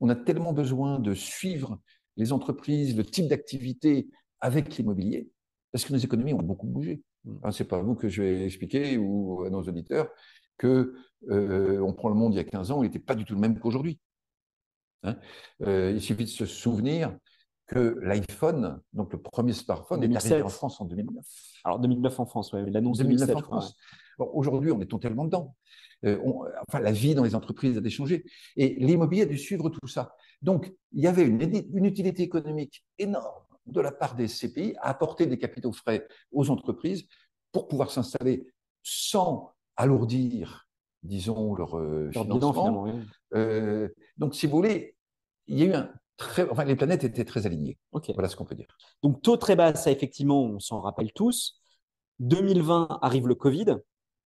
[0.00, 1.80] on a tellement besoin de suivre
[2.16, 4.08] les entreprises, le type d'activité
[4.40, 5.30] avec l'immobilier,
[5.72, 7.02] parce que nos économies ont beaucoup bougé.
[7.42, 10.08] Hein, c'est pas vous que je vais expliquer ou à nos auditeurs
[10.56, 10.94] que
[11.30, 13.34] euh, on prend le monde il y a 15 ans, il n'était pas du tout
[13.34, 13.98] le même qu'aujourd'hui.
[15.02, 15.16] Hein.
[15.62, 17.16] Euh, il suffit de se souvenir
[17.66, 20.30] que l'iPhone, donc le premier smartphone, 2007.
[20.30, 21.24] est arrivé en France en 2009.
[21.64, 23.76] Alors 2009 en France, oui, l'annonce 2009 2007, en France.
[24.18, 25.54] Bon, Aujourd'hui, on est tellement dedans.
[26.04, 28.24] Euh, on, enfin, la vie dans les entreprises a changé.
[28.56, 30.14] Et l'immobilier a dû suivre tout ça.
[30.42, 34.88] Donc, il y avait une, une, utilité économique énorme de la part des CPI à
[34.88, 37.06] apporter des capitaux frais aux entreprises
[37.52, 38.46] pour pouvoir s'installer
[38.82, 40.67] sans alourdir
[41.02, 42.84] disons, leur, euh, leur financement.
[42.84, 43.06] Bilan, oui.
[43.34, 44.96] euh, donc, si vous voulez,
[45.46, 47.78] il y a eu un très, enfin, les planètes étaient très alignées.
[47.92, 48.12] Okay.
[48.12, 48.66] Voilà ce qu'on peut dire.
[49.02, 51.60] Donc, taux très bas, ça, effectivement, on s'en rappelle tous.
[52.20, 53.76] 2020 arrive le Covid.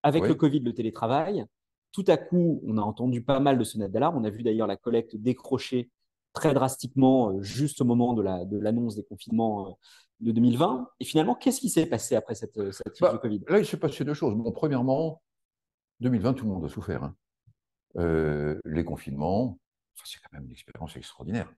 [0.02, 0.28] Avec oui.
[0.28, 1.44] le Covid, le télétravail.
[1.92, 4.16] Tout à coup, on a entendu pas mal de sonnettes d'alarme.
[4.16, 5.90] On a vu d'ailleurs la collecte décrocher
[6.32, 9.78] très drastiquement euh, juste au moment de l'annonce la, de des confinements
[10.20, 10.88] de 2020.
[10.98, 13.42] Et finalement, qu'est-ce qui s'est passé après cette, cette crise bah, du Covid?
[13.48, 14.34] Là, il s'est passé deux choses.
[14.34, 15.20] Bon, premièrement,
[16.02, 17.04] 2020, tout le monde a souffert.
[17.04, 17.16] Hein.
[17.96, 19.58] Euh, les confinements,
[20.04, 21.52] c'est quand même une expérience extraordinaire.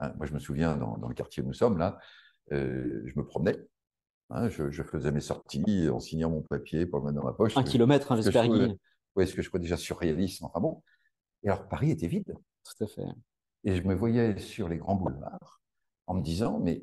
[0.00, 0.12] Hein.
[0.16, 1.98] Moi, je me souviens, dans, dans, le quartier où nous sommes, là,
[2.52, 3.58] euh, je me promenais.
[4.30, 7.34] Hein, je, je, faisais mes sorties en signant mon papier pour le mettre dans ma
[7.34, 7.56] poche.
[7.56, 8.48] Un kilomètre, j'espère.
[9.14, 10.42] Oui, ce que je crois déjà surréaliste.
[10.42, 10.82] Enfin bon.
[11.42, 12.34] Et alors, Paris était vide.
[12.64, 13.02] Tout à fait.
[13.64, 15.60] Et je me voyais sur les grands boulevards
[16.06, 16.82] en me disant, mais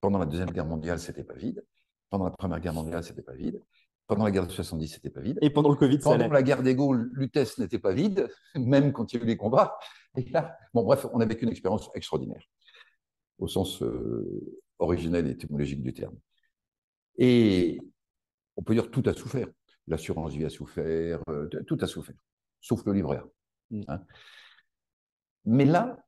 [0.00, 1.64] pendant la Deuxième Guerre mondiale, c'était pas vide.
[2.10, 3.62] Pendant la Première Guerre mondiale, c'était pas vide.
[4.08, 5.38] Pendant la guerre de 70, c'était pas vide.
[5.42, 8.90] Et pendant le Covid, Pendant ça la guerre des Gaules, Lutèce n'était pas vide, même
[8.92, 9.78] quand il y a eu les combats.
[10.16, 12.42] Et là, bon, bref, on a vécu une expérience extraordinaire,
[13.38, 16.16] au sens euh, originel et étymologique du terme.
[17.18, 17.78] Et
[18.56, 19.48] on peut dire que tout a souffert.
[19.86, 22.16] L'assurance vie a souffert, euh, tout a souffert,
[22.62, 23.28] sauf le livret A.
[23.70, 23.82] Mm.
[23.88, 24.04] Hein.
[25.44, 26.02] Mais là,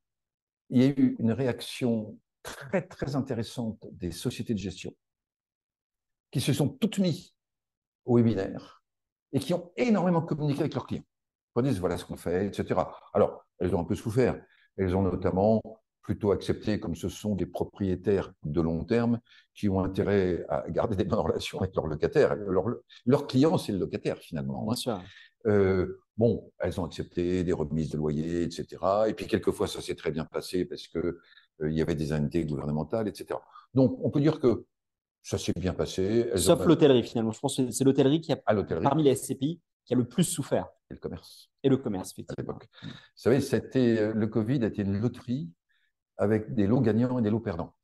[0.70, 4.94] il y a eu une réaction très, très intéressante des sociétés de gestion
[6.30, 7.34] qui se sont toutes mises
[8.04, 8.82] au webinaire
[9.32, 11.04] et qui ont énormément communiqué avec leurs clients.
[11.56, 12.80] Ils disent voilà ce qu'on fait, etc.
[13.12, 14.40] Alors, elles ont un peu souffert.
[14.76, 15.60] Elles ont notamment
[16.02, 19.20] plutôt accepté, comme ce sont des propriétaires de long terme
[19.54, 22.34] qui ont intérêt à garder des bonnes relations avec leurs locataires.
[22.34, 22.64] Leur,
[23.04, 24.64] leur client, c'est le locataire finalement.
[24.64, 25.02] Bien sûr.
[25.46, 28.66] Euh, bon, elles ont accepté des remises de loyer, etc.
[29.08, 32.12] Et puis quelquefois, ça s'est très bien passé parce que euh, il y avait des
[32.12, 33.38] indemnités gouvernementales, etc.
[33.74, 34.64] Donc, on peut dire que
[35.22, 36.30] ça s'est bien passé.
[36.36, 37.32] Sauf l'hôtellerie, finalement.
[37.32, 40.68] Je pense que c'est l'hôtellerie qui a, parmi les SCPI, qui a le plus souffert.
[40.90, 41.50] Et le commerce.
[41.62, 42.58] Et le commerce, effectivement.
[42.82, 45.50] Vous savez, c'était, euh, le Covid a été une loterie
[46.16, 47.74] avec des lots gagnants et des lots perdants.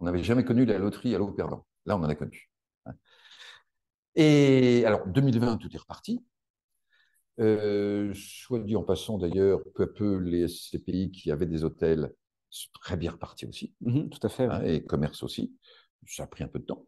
[0.00, 1.66] On n'avait jamais connu la loterie à lots perdants.
[1.86, 2.50] Là, on en a connu.
[2.84, 2.92] Hein.
[4.14, 6.24] Et alors, 2020, tout est reparti.
[7.38, 12.12] Euh, soit dit en passant d'ailleurs, peu à peu, les SCPI qui avaient des hôtels
[12.48, 13.74] sont très bien repartis aussi.
[13.80, 14.44] Mhm, tout à fait.
[14.44, 15.54] Hein, et commerce aussi.
[16.08, 16.86] Ça a pris un peu de temps.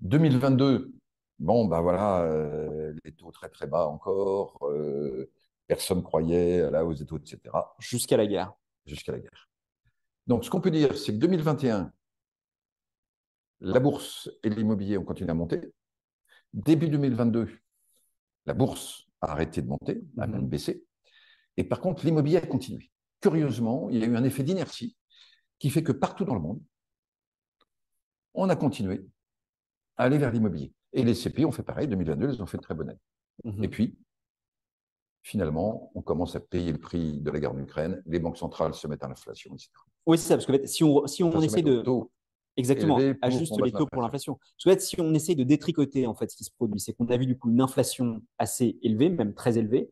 [0.00, 0.92] 2022,
[1.38, 4.58] bon, ben voilà, euh, les taux très très bas encore.
[4.68, 5.30] Euh,
[5.66, 7.40] personne croyait à la hausse des taux, etc.
[7.78, 8.52] Jusqu'à la guerre.
[8.86, 9.48] Jusqu'à la guerre.
[10.26, 11.92] Donc, ce qu'on peut dire, c'est que 2021,
[13.60, 15.72] la bourse et l'immobilier ont continué à monter.
[16.52, 17.48] Début 2022,
[18.46, 20.48] la bourse a arrêté de monter, a même mhm.
[20.48, 20.84] baissé.
[21.56, 22.90] Et par contre, l'immobilier a continué.
[23.20, 24.96] Curieusement, il y a eu un effet d'inertie
[25.58, 26.60] qui fait que partout dans le monde,
[28.34, 29.06] on a continué
[29.96, 30.72] à aller vers l'immobilier.
[30.92, 33.00] Et les CPI ont fait pareil, 2022, ils ont fait une très bonne année.
[33.44, 33.64] Mhm.
[33.64, 33.98] Et puis,
[35.22, 38.74] finalement, on commence à payer le prix de la guerre en Ukraine, les banques centrales
[38.74, 39.70] se mettent à l'inflation, etc.
[40.06, 41.82] Oui, c'est ça, parce que si on, si on essaie de...
[42.56, 44.38] Exactement, ajuste les taux pour l'inflation.
[44.58, 47.24] Si on essaye de détricoter en fait ce qui se produit, c'est qu'on a vu
[47.24, 49.90] du coup une inflation assez élevée, même très élevée,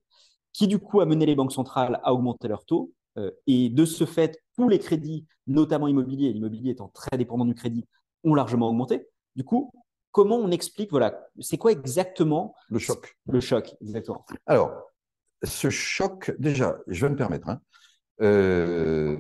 [0.53, 2.93] qui du coup a mené les banques centrales à augmenter leurs taux.
[3.17, 7.55] Euh, et de ce fait, tous les crédits, notamment immobiliers, l'immobilier étant très dépendant du
[7.55, 7.87] crédit,
[8.25, 9.07] ont largement augmenté.
[9.37, 9.73] Du coup,
[10.13, 14.25] comment on explique, voilà, c'est quoi exactement le choc Le choc, exactement.
[14.47, 14.91] Alors,
[15.43, 17.61] ce choc, déjà, je vais me permettre, hein,
[18.21, 19.17] euh,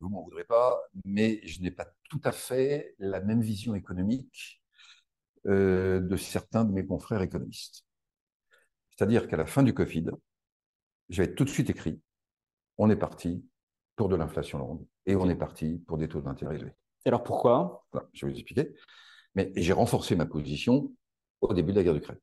[0.00, 4.60] vous m'en voudrez pas, mais je n'ai pas tout à fait la même vision économique
[5.46, 7.84] euh, de certains de mes confrères économistes.
[8.90, 10.06] C'est-à-dire qu'à la fin du Covid,
[11.08, 12.00] j'avais tout de suite écrit,
[12.76, 13.44] on est parti
[13.96, 16.74] pour de l'inflation longue et on est parti pour des taux d'intérêt élevés.
[17.04, 17.86] Alors pourquoi?
[18.12, 18.74] Je vais vous expliquer.
[19.34, 20.92] Mais j'ai renforcé ma position
[21.40, 22.18] au début de la guerre d'Ukraine.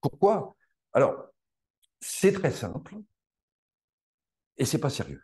[0.00, 0.56] Pourquoi?
[0.92, 1.26] Alors,
[2.00, 2.96] c'est très simple
[4.56, 5.22] et c'est pas sérieux.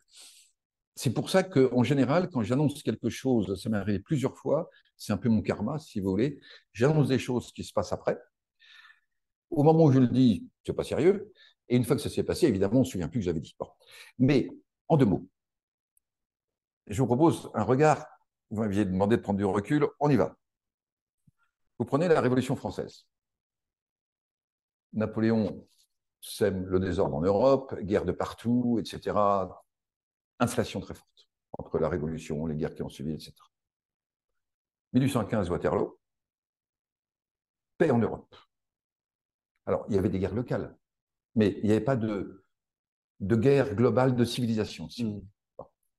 [0.95, 5.12] C'est pour ça qu'en général, quand j'annonce quelque chose, ça m'est arrivé plusieurs fois, c'est
[5.12, 6.40] un peu mon karma, si vous voulez,
[6.73, 8.19] j'annonce des choses qui se passent après.
[9.51, 11.33] Au moment où je le dis, c'est pas sérieux.
[11.69, 13.40] Et une fois que ça s'est passé, évidemment, on ne se souvient plus que j'avais
[13.40, 13.57] dit.
[14.19, 14.51] Mais
[14.88, 15.27] en deux mots,
[16.87, 18.07] je vous propose un regard.
[18.51, 19.87] Vous m'aviez demandé de prendre du recul.
[20.01, 20.37] On y va.
[21.79, 23.07] Vous prenez la Révolution française.
[24.93, 25.67] Napoléon
[26.21, 29.17] sème le désordre en Europe, guerre de partout, etc.
[30.39, 33.33] Inflation très forte entre la Révolution, les guerres qui ont suivi, etc.
[34.93, 35.99] 1815, Waterloo,
[37.79, 38.35] paix en Europe.
[39.67, 40.77] Alors, il y avait des guerres locales,
[41.35, 42.45] mais il n'y avait pas de,
[43.21, 44.89] de guerre globale de civilisation.
[44.99, 45.21] Mm.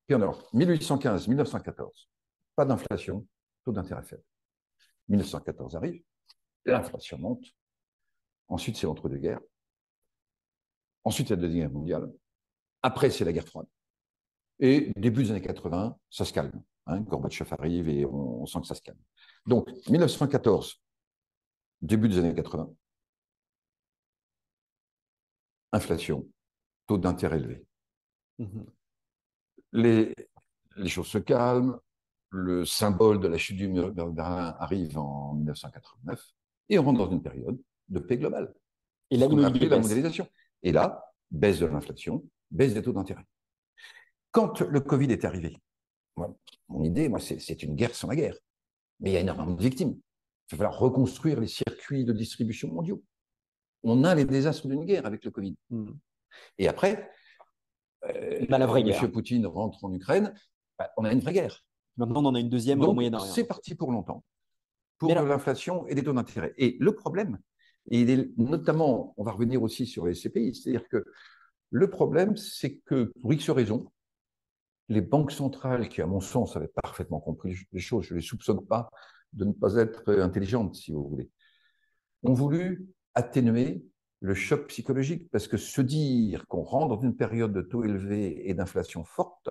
[0.08, 2.08] Puis en Europe, 1815-1914,
[2.56, 3.28] pas d'inflation,
[3.64, 4.24] taux d'intérêt faible.
[5.10, 6.04] 1914 arrive,
[6.66, 7.46] l'inflation monte.
[8.48, 9.42] Ensuite, c'est l'entre-deux guerres.
[11.04, 12.14] Ensuite, c'est la Deuxième Guerre mondiale.
[12.82, 13.68] Après, c'est la guerre froide.
[14.60, 16.64] Et début des années 80, ça se calme.
[16.86, 19.00] Hein, Gorbatchev arrive et on, sent que ça se calme.
[19.46, 20.82] Donc, 1914,
[21.82, 22.72] début des années 80,
[25.72, 26.28] inflation,
[26.88, 27.66] taux d'intérêt élevé.
[28.40, 28.66] Mhm.
[29.74, 30.14] Les,
[30.76, 31.80] les, choses se calment,
[32.32, 36.24] le symbole de la chute du mur de Berlin arrive en 1989,
[36.70, 38.54] et on rentre dans une période de paix globale.
[39.10, 40.28] Et la, la mondialisation.
[40.64, 43.26] Et là, baisse de l'inflation, baisse des taux d'intérêt.
[44.32, 45.58] Quand le Covid est arrivé,
[46.70, 48.38] mon idée, moi, c'est une guerre sans la guerre.
[49.00, 50.00] Mais il y a énormément de victimes.
[50.52, 53.04] Il va falloir reconstruire les circuits de distribution mondiaux.
[53.84, 55.56] On a les désastres d'une guerre avec le Covid.
[55.70, 55.92] Hmm.
[56.58, 57.10] Et après,
[58.06, 59.12] euh, la vraie M.
[59.12, 60.34] Poutine rentre en Ukraine,
[60.78, 61.64] bah, on a une vraie guerre.
[61.98, 63.32] Maintenant, on en a une deuxième au Moyen-Orient.
[63.32, 64.24] C'est parti pour longtemps,
[64.98, 66.54] pour l'inflation et les taux d'intérêt.
[66.58, 67.40] Et le problème,
[67.90, 68.06] et
[68.38, 71.04] notamment, on va revenir aussi sur les CPI, c'est-à-dire que
[71.72, 73.92] le problème, c'est que pour X raisons,
[74.90, 78.26] les banques centrales, qui à mon sens avaient parfaitement compris les choses, je ne les
[78.26, 78.90] soupçonne pas
[79.34, 81.30] de ne pas être intelligentes, si vous voulez,
[82.24, 83.86] ont voulu atténuer
[84.20, 88.50] le choc psychologique, parce que se dire qu'on rentre dans une période de taux élevés
[88.50, 89.50] et d'inflation forte,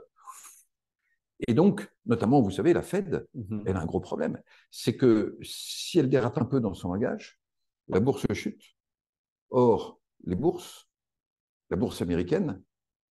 [1.46, 5.38] et donc, notamment, vous savez, la Fed, mmh elle a un gros problème, c'est que
[5.42, 7.40] si elle dérape un peu dans son langage,
[7.88, 8.62] la bourse chute.
[9.50, 10.88] Or, les bourses,
[11.70, 12.62] la bourse américaine,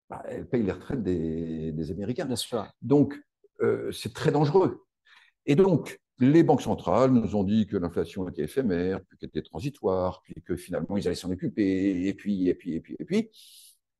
[0.10, 2.26] bah, elle paye les retraites des, Américains.
[2.26, 2.68] Bien sûr.
[2.82, 3.20] Donc,
[3.62, 4.86] euh, c'est très dangereux.
[5.46, 9.42] Et donc, les banques centrales nous ont dit que l'inflation était éphémère, puis qu'elle était
[9.42, 13.06] transitoire, puis que finalement ils allaient s'en occuper, et puis, et puis, et puis, et
[13.06, 13.30] puis.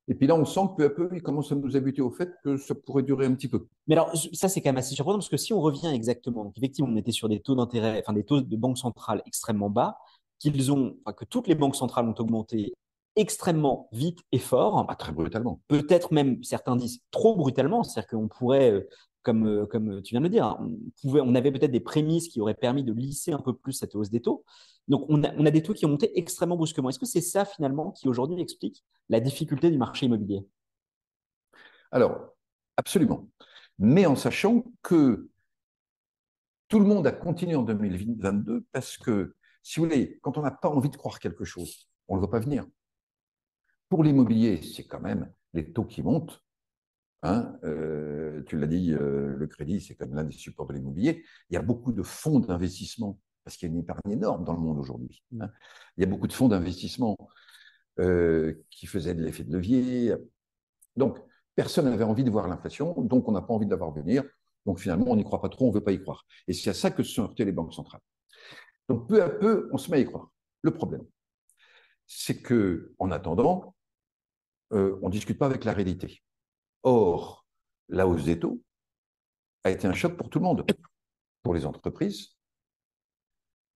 [0.08, 2.10] Et puis là, on sent que peu à peu, ils commencent à nous habituer au
[2.10, 3.66] fait que ça pourrait durer un petit peu.
[3.86, 6.56] Mais alors, ça, c'est quand même assez surprenant parce que si on revient exactement, donc
[6.56, 9.98] effectivement, on était sur des taux d'intérêt, enfin des taux de banque centrale extrêmement bas,
[10.38, 12.72] qu'ils ont, enfin, que toutes les banques centrales ont augmenté
[13.16, 14.86] extrêmement vite et fort.
[14.88, 15.60] Ah, très brutalement.
[15.68, 18.88] Peut-être même, certains disent trop brutalement, c'est-à-dire qu'on pourrait euh,
[19.28, 20.70] comme, euh, comme tu viens de le dire, hein,
[21.04, 24.08] on avait peut-être des prémices qui auraient permis de lisser un peu plus cette hausse
[24.08, 24.42] des taux.
[24.88, 26.88] Donc, on a, on a des taux qui ont monté extrêmement brusquement.
[26.88, 30.46] Est-ce que c'est ça, finalement, qui aujourd'hui explique la difficulté du marché immobilier?
[31.90, 32.34] Alors,
[32.78, 33.28] absolument.
[33.78, 35.28] Mais en sachant que
[36.68, 40.52] tout le monde a continué en 2022 parce que, si vous voulez, quand on n'a
[40.52, 42.64] pas envie de croire quelque chose, on ne le voit pas venir.
[43.90, 46.42] Pour l'immobilier, c'est quand même les taux qui montent
[47.22, 51.24] Hein, euh, tu l'as dit, euh, le crédit, c'est comme l'un des supports de l'immobilier.
[51.50, 54.52] Il y a beaucoup de fonds d'investissement, parce qu'il y a une épargne énorme dans
[54.52, 55.22] le monde aujourd'hui.
[55.32, 55.42] Mmh.
[55.42, 55.50] Hein.
[55.96, 57.16] Il y a beaucoup de fonds d'investissement
[57.98, 60.14] euh, qui faisaient de l'effet de levier.
[60.96, 61.18] Donc,
[61.56, 64.22] personne n'avait envie de voir l'inflation, donc on n'a pas envie de la voir venir.
[64.64, 66.24] Donc finalement, on n'y croit pas trop, on ne veut pas y croire.
[66.46, 68.02] Et c'est à ça que se sont heurtées les banques centrales.
[68.88, 70.30] Donc peu à peu, on se met à y croire.
[70.62, 71.04] Le problème,
[72.06, 73.74] c'est que en attendant,
[74.70, 76.22] on ne discute pas avec la réalité.
[76.82, 77.46] Or,
[77.88, 78.62] la hausse des taux
[79.64, 80.64] a été un choc pour tout le monde,
[81.42, 82.36] pour les entreprises,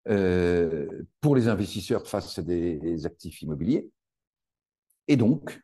[0.09, 3.91] euh, pour les investisseurs face à des actifs immobiliers,
[5.09, 5.61] et donc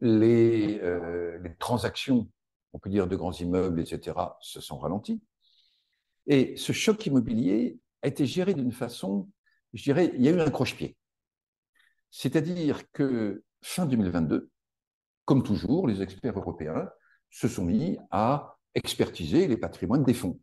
[0.00, 2.28] les, euh, les, transactions,
[2.72, 5.22] on peut dire, de grands immeubles, etc., se sont ralenties.
[6.26, 9.28] Et ce choc immobilier a été géré d'une façon,
[9.72, 10.96] je dirais, il y a eu un croche-pied.
[12.10, 14.50] C'est-à-dire que fin 2022,
[15.24, 16.88] comme toujours, les experts européens
[17.30, 20.40] se sont mis à expertiser les patrimoines des fonds.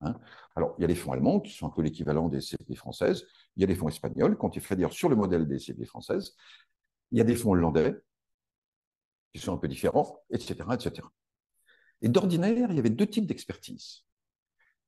[0.00, 0.14] Hein.
[0.54, 3.24] Alors, il y a les fonds allemands qui sont un peu l'équivalent des CP françaises,
[3.56, 5.84] il y a les fonds espagnols, quand il fait dire sur le modèle des CP
[5.84, 6.34] françaises,
[7.12, 7.94] il y a des fonds hollandais
[9.32, 10.54] qui sont un peu différents, etc.
[10.72, 11.06] etc.
[12.02, 14.04] Et d'ordinaire, il y avait deux types d'expertise.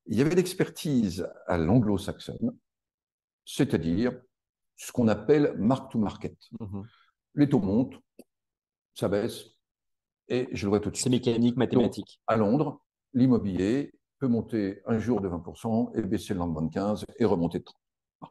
[0.07, 2.57] Il y avait l'expertise à l'anglo-saxonne,
[3.45, 4.13] c'est-à-dire
[4.77, 6.37] ce qu'on appelle mark-to-market.
[6.61, 6.83] Mmh
[7.35, 8.01] les taux montent,
[8.99, 9.45] ça baisse,
[10.29, 11.05] et je le vois tout de suite.
[11.05, 12.21] C'est mécanique, mathématique.
[12.27, 12.83] à Londres,
[13.15, 17.61] l'immobilier peut monter un jour de 20% et baisser le lendemain de 15% et remonter
[17.61, 18.29] de 30%.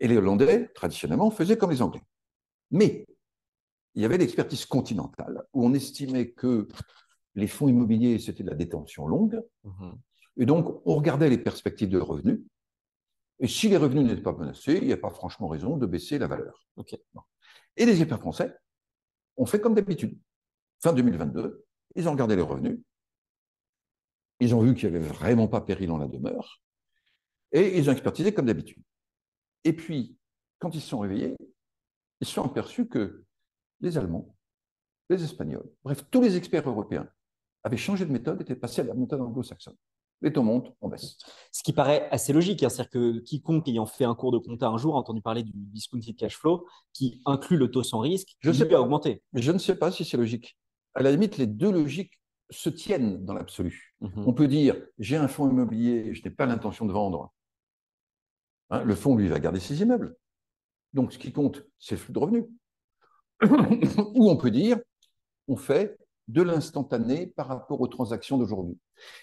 [0.00, 2.02] Et les Hollandais, traditionnellement, faisaient comme les Anglais.
[2.70, 3.04] Mais
[3.94, 6.68] il y avait l'expertise continentale où on estimait que
[7.34, 9.42] les fonds immobiliers, c'était de la détention longue.
[9.64, 9.98] Mhm.
[10.36, 12.40] Et donc, on regardait les perspectives de revenus.
[13.40, 16.18] Et si les revenus n'étaient pas menacés, il n'y a pas franchement raison de baisser
[16.18, 16.64] la valeur.
[17.76, 18.56] Et les experts français
[19.36, 20.18] ont fait comme d'habitude.
[20.82, 21.64] Fin 2022,
[21.96, 22.78] ils ont regardé les revenus,
[24.40, 26.62] ils ont vu qu'il n'y avait vraiment pas péril en la demeure,
[27.52, 28.82] et ils ont expertisé comme d'habitude.
[29.64, 30.18] Et puis,
[30.58, 31.36] quand ils se sont réveillés,
[32.20, 33.24] ils se sont aperçus que
[33.80, 34.36] les Allemands,
[35.08, 37.08] les Espagnols, bref, tous les experts européens
[37.62, 39.76] avaient changé de méthode, étaient passés à la méthode anglo-saxonne
[40.24, 41.16] les taux montent, on baisse.
[41.52, 44.68] Ce qui paraît assez logique, hein, c'est-à-dire que quiconque ayant fait un cours de compta
[44.68, 48.36] un jour a entendu parler du discounted cash flow qui inclut le taux sans risque,
[48.40, 49.22] je sais pas augmenter.
[49.32, 50.56] Mais je ne sais pas si c'est logique.
[50.94, 52.18] À la limite, les deux logiques
[52.50, 53.94] se tiennent dans l'absolu.
[54.00, 54.24] Mhm.
[54.26, 57.32] On peut dire j'ai un fonds immobilier, je n'ai pas l'intention de vendre.
[58.70, 60.16] Hein, le fonds, lui, va garder ses immeubles.
[60.94, 62.44] Donc, ce qui compte, c'est le flux de revenus.
[64.14, 64.78] Ou on peut dire
[65.46, 68.78] on fait de l'instantané par rapport aux transactions d'aujourd'hui.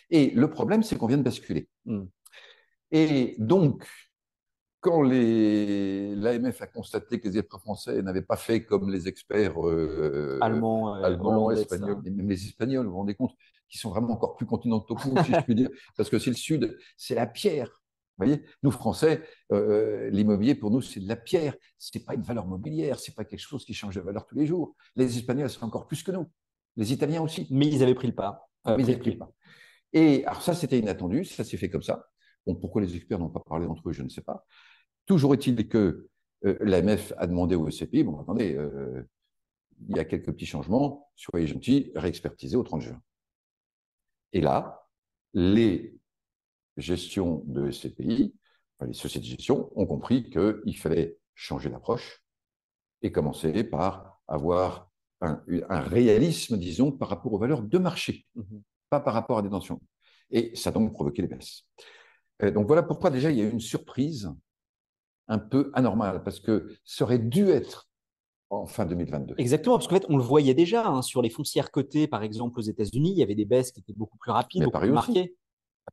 [0.10, 1.68] Et le problème, c'est qu'on vient de basculer.
[1.86, 2.06] Hmm.
[2.92, 3.86] Et donc,
[4.82, 10.40] quand l'AMF a constaté que les experts français n'avaient pas fait comme les experts euh,
[10.42, 13.36] allemands, euh, espagnols, même les espagnols, vous vous rendez compte,
[13.70, 16.32] qui sont vraiment encore plus continentaux que nous, si je puis dire, parce que c'est
[16.32, 17.82] le sud, c'est la pierre.
[18.18, 22.22] Vous voyez, nous Français, euh, l'immobilier pour nous c'est de la pierre, c'est pas une
[22.22, 24.76] valeur mobilière, c'est pas quelque chose qui change de valeur tous les jours.
[24.96, 26.28] Les Espagnols c'est encore plus que nous.
[26.76, 27.48] Les Italiens aussi.
[27.50, 28.48] Mais ils avaient pris le pas.
[28.68, 29.32] Euh, ils avaient pris le pas.
[29.94, 32.08] Et alors ça, c'était inattendu, ça s'est fait comme ça.
[32.46, 34.46] Bon, pourquoi les experts n'ont pas parlé entre eux, je ne sais pas.
[35.06, 36.08] Toujours est-il que
[36.46, 39.04] euh, l'AMF a demandé au SCPI, bon, attendez, euh,
[39.90, 43.02] il y a quelques petits changements, soyez gentils, réexpertisez au 30 juin.
[44.34, 44.88] Et là,
[45.34, 46.00] les
[46.78, 48.34] gestions de SCPI
[48.86, 52.24] les sociétés de gestion ont compris qu'il fallait changer d'approche
[53.02, 54.90] et commencer par avoir
[55.22, 58.64] un, réalisme, disons, par rapport aux valeurs de marché, mhm.
[58.92, 59.82] Pas par rapport à des tensions.
[60.30, 61.64] Et ça a donc provoqué des baisses.
[62.42, 64.32] donc voilà pourquoi déjà il y a eu une surprise
[65.28, 67.88] un peu anormale, parce que ça aurait dû être
[68.50, 69.36] en fin 2022.
[69.38, 72.60] Exactement, parce qu'en fait, on le voyait déjà hein, sur les foncières cotées, par exemple
[72.60, 75.36] aux États-Unis, il y avait des baisses qui étaient beaucoup plus rapides, beaucoup plus marquées.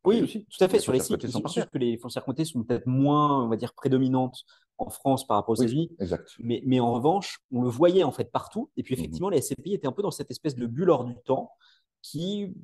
[0.05, 0.47] Oui, aussi.
[0.47, 0.81] tout à fait.
[0.81, 3.73] Sur les sites, c'est sûr que les foncières cotées sont peut-être moins, on va dire,
[3.75, 4.45] prédominantes
[4.77, 5.91] en France par rapport aux États-Unis.
[5.99, 6.31] Exact.
[6.39, 8.71] Mais, mais, en revanche, on le voyait en fait partout.
[8.77, 9.01] Et puis mhm.
[9.01, 11.53] effectivement, les SCPI étaient un peu dans cette espèce de bulle hors du temps
[12.03, 12.55] qui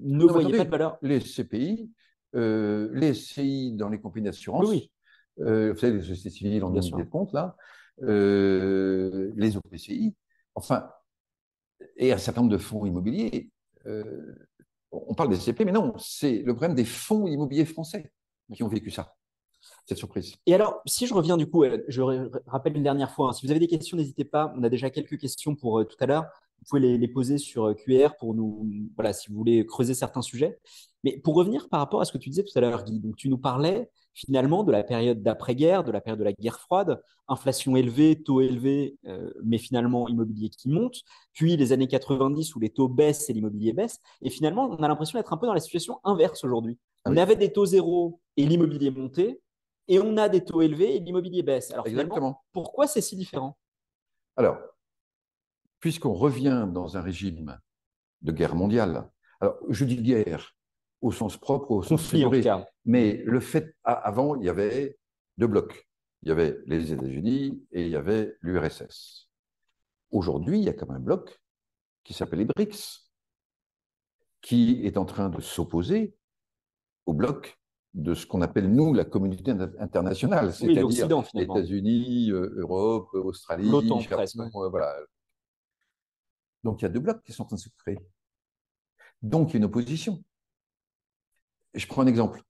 [0.00, 0.98] ne voyait pas de valeur.
[1.02, 1.90] Les SCPI,
[2.34, 4.90] euh, les SCI dans les compagnies d'assurance, oui,
[5.40, 7.56] euh, vous savez, les sociétés civiles en bien de compte, là,
[8.02, 10.14] euh, les OPCI,
[10.54, 10.90] enfin,
[11.96, 13.50] et un certain nombre de fonds immobiliers.
[14.90, 18.12] On parle des SCP, mais non, c'est le problème des fonds immobiliers français
[18.52, 19.14] qui ont vécu ça
[19.86, 20.36] cette surprise.
[20.46, 22.02] Et alors, si je reviens du coup, je
[22.46, 24.52] rappelle une dernière fois, hein, si vous avez des questions, n'hésitez pas.
[24.56, 26.26] On a déjà quelques questions pour tout à l'heure.
[26.58, 30.58] Vous pouvez les, poser sur QR pour nous, voilà, si vous voulez creuser certains sujets.
[31.02, 33.16] Mais pour revenir par rapport à ce que tu disais tout à l'heure, Guy, donc
[33.16, 37.02] tu nous parlais finalement de la période d'après-guerre, de la période de la guerre froide,
[37.28, 41.02] inflation élevée, taux élevés, euh, mais finalement immobilier qui monte,
[41.32, 44.00] puis les années 90 où les taux baissent et l'immobilier baisse.
[44.22, 46.78] Et finalement, on a l'impression d'être un peu dans la situation inverse aujourd'hui.
[47.04, 49.40] Ah on avait des taux zéro et l'immobilier montait,
[49.88, 51.70] et on a des taux élevés et l'immobilier baisse.
[51.72, 52.42] Alors Exactement.
[52.52, 53.58] pourquoi c'est si différent?
[54.36, 54.56] Alors,
[55.84, 57.60] puisqu'on revient dans un régime
[58.22, 59.06] de guerre mondiale,
[59.38, 60.56] alors je dis guerre,
[61.02, 62.42] au sens propre, au sens figuré.
[62.86, 64.96] Mais le fait, avant, il y avait
[65.36, 65.86] deux blocs.
[66.22, 69.28] Il y avait les États-Unis et il y avait l'URSS.
[70.10, 71.38] Aujourd'hui, il y a comme un bloc
[72.02, 73.10] qui s'appelle les BRICS,
[74.40, 76.16] qui est en train de s'opposer
[77.04, 77.58] au bloc
[77.92, 83.70] de ce qu'on appelle, nous, la communauté internationale, c'est-à-dire les États-Unis, euh, Europe, Australie,
[84.00, 84.96] Japon, euh, voilà.
[86.64, 87.98] Donc il y a deux blocs qui sont en train de se créer.
[89.22, 90.22] Donc il y a une opposition.
[91.74, 92.42] Je prends un exemple.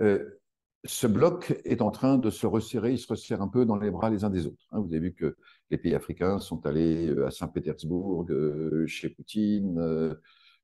[0.00, 0.40] Euh,
[0.84, 3.90] ce bloc est en train de se resserrer, il se resserre un peu dans les
[3.90, 4.66] bras les uns des autres.
[4.70, 4.80] Hein.
[4.80, 5.36] Vous avez vu que
[5.70, 9.78] les pays africains sont allés euh, à Saint-Pétersbourg, euh, chez Poutine,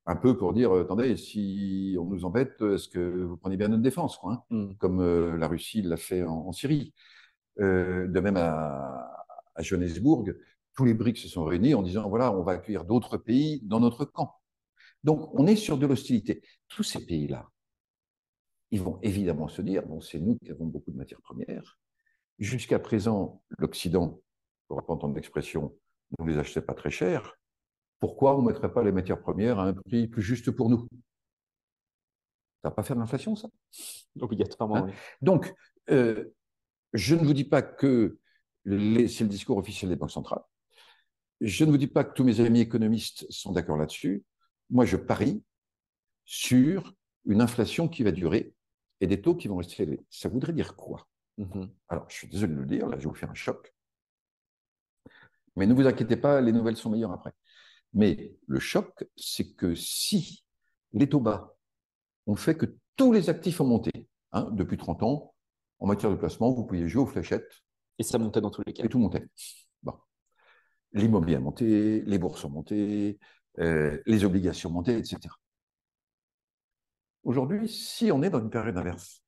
[0.06, 3.82] un peu pour dire, attendez, si on nous embête, est-ce que vous prenez bien notre
[3.82, 4.74] défense hein, mm.
[4.78, 6.92] Comme la Russie l'a fait en, Syrie.
[7.58, 10.34] de même à, à Johannesburg,
[10.80, 13.80] tous les BRICS se sont réunis en disant, voilà, on va accueillir d'autres pays dans
[13.80, 14.34] notre camp.
[15.04, 16.40] Donc, on est sur de l'hostilité.
[16.68, 17.50] Tous ces pays-là,
[18.70, 21.78] ils vont évidemment se dire, bon, c'est nous qui avons beaucoup de matières premières.
[22.38, 24.22] Jusqu'à présent, l'Occident,
[24.68, 25.76] pour reprendre ton expression,
[26.18, 27.36] ne les achetait pas très cher.
[27.98, 30.88] Pourquoi on ne mettrait pas les matières premières à un prix plus juste pour nous?
[32.62, 33.50] Ça va pas faire de l'inflation, ça?
[34.18, 34.86] Obligatoirement, hein?
[34.86, 34.92] oui.
[35.20, 35.52] Donc,
[35.90, 36.32] euh,
[36.94, 38.18] je ne vous dis pas que
[38.64, 40.42] c'est le discours officiel des banques centrales.
[41.40, 44.24] Je ne vous dis pas que tous mes amis économistes sont d'accord là-dessus.
[44.68, 45.42] Moi, je parie
[46.24, 48.54] sur une inflation qui va durer
[49.00, 50.00] et des taux qui vont rester élevés.
[50.10, 51.08] Ça voudrait dire quoi?
[51.38, 51.70] Mhm.
[51.88, 53.74] Alors, je suis désolé de le dire, là, je vais vous faire un choc.
[55.56, 57.32] Mais ne vous inquiétez pas, les nouvelles sont meilleures après.
[57.92, 60.44] Mais le choc, c'est que si
[60.92, 61.56] les taux bas
[62.26, 62.66] ont fait que
[62.96, 65.34] tous les actifs ont monté, hein, depuis 30 ans,
[65.78, 67.62] en matière de placement, vous pouviez jouer aux fléchettes.
[67.98, 68.84] Et ça montait dans tous les cas.
[68.84, 69.26] Et tout montait.
[70.92, 73.18] L'immobilier a monté, les bourses ont monté,
[73.58, 75.20] euh, les obligations ont monté, etc.
[77.22, 79.22] Aujourd'hui, si on est dans une période inverse,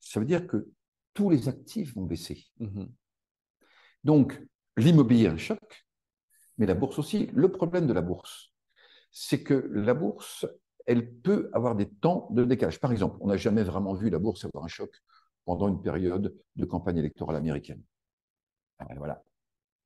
[0.00, 0.68] ça veut dire que
[1.14, 2.46] tous les actifs vont baisser.
[2.58, 2.90] Mhm.
[4.04, 4.40] Donc,
[4.76, 5.86] l'immobilier est un choc,
[6.58, 7.26] mais la bourse aussi.
[7.34, 8.52] Le problème de la bourse,
[9.10, 10.46] c'est que la bourse,
[10.86, 12.80] elle peut avoir des temps de décalage.
[12.80, 14.90] Par exemple, on n'a jamais vraiment vu la bourse avoir un choc
[15.44, 17.82] pendant une période de campagne électorale américaine.
[18.82, 19.22] Euh, voilà.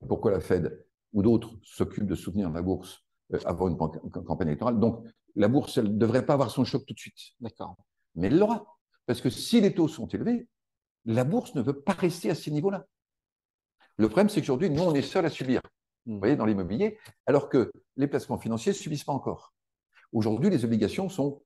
[0.08, 3.04] Pourquoi la Fed ou d'autres s'occupent de soutenir la bourse
[3.34, 5.04] euh, avant une campagne électorale Donc,
[5.34, 7.18] la bourse, elle ne devrait pas avoir son choc tout de suite.
[7.40, 7.76] D'accord.
[8.14, 8.66] Mais elle l'aura.
[9.06, 10.46] Parce que si les taux sont élevés,
[11.04, 12.86] la bourse ne veut pas rester à ces niveaux-là.
[13.96, 15.60] Le problème, c'est qu'aujourd'hui, nous, on est seuls à subir.
[16.06, 19.54] Vous voyez, dans l'immobilier, alors que les placements financiers ne subissent pas encore.
[20.12, 21.42] Aujourd'hui, les obligations sont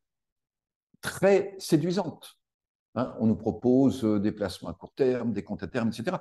[1.00, 2.38] très séduisantes.
[2.94, 3.14] Hein.
[3.20, 6.16] on nous propose euh, des placements à court terme, des comptes à terme, etc.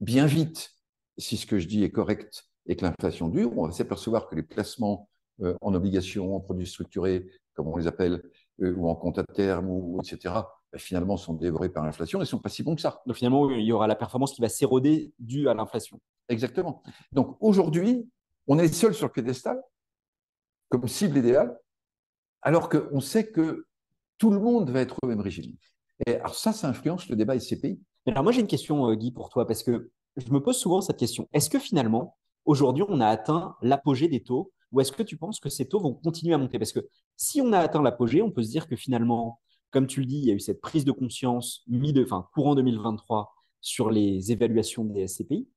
[0.00, 0.70] Bien vite,
[1.16, 4.34] si ce que je dis est correct et que l'inflation dure, on va s'apercevoir que
[4.34, 5.08] les placements
[5.42, 8.22] euh, en obligations, en produits structurés, comme on les appelle,
[8.62, 10.34] euh, ou en compte à terme, ou, etc.,
[10.72, 13.02] ben, finalement sont dévorés par l'inflation et ne sont pas si bons que ça.
[13.06, 16.00] Donc finalement, il y aura la performance qui va s'éroder due à l'inflation.
[16.28, 16.82] Exactement.
[17.12, 18.08] Donc aujourd'hui,
[18.46, 19.60] on est seul sur le piédestal
[20.68, 21.56] comme cible idéale,
[22.42, 23.66] alors qu'on sait que
[24.18, 25.54] tout le monde va être au même régime.
[26.06, 27.80] Et alors ça, ça influence le débat SCPI.
[28.06, 30.80] Alors moi, j'ai une question, euh, Guy, pour toi, parce que je me pose souvent
[30.80, 31.28] cette question.
[31.32, 35.38] Est-ce que finalement, aujourd'hui, on a atteint l'apogée des taux ou est-ce que tu penses
[35.38, 36.58] que ces taux vont continuer à monter?
[36.58, 36.80] Parce que
[37.16, 39.40] si on a atteint l'apogée, on peut se dire que finalement,
[39.70, 42.28] comme tu le dis, il y a eu cette prise de conscience mi de, enfin,
[42.34, 45.48] courant 2023 sur les évaluations des SCPI.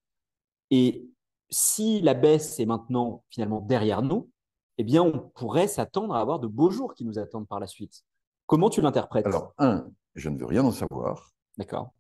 [0.70, 1.10] Et
[1.50, 4.30] si la baisse est maintenant finalement derrière nous,
[4.78, 7.68] eh bien, on pourrait s'attendre à avoir de beaux jours qui nous attendent par la
[7.68, 8.04] suite.
[8.46, 9.26] Comment tu l'interprètes?
[9.26, 11.32] Alors, un, je ne veux rien en savoir.
[11.58, 11.92] D'accord.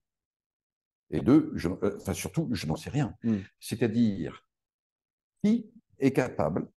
[1.09, 3.15] Et deux, je, euh, enfin, surtout, je n'en sais rien.
[3.23, 3.37] Hmm.
[3.59, 4.46] C'est-à-dire,
[5.99, 6.69] est capable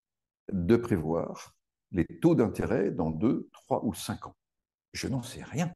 [0.52, 1.56] de prévoir
[1.92, 4.36] les taux d'intérêt dans deux, trois ou cinq ans
[4.92, 5.72] Je n'en sais rien.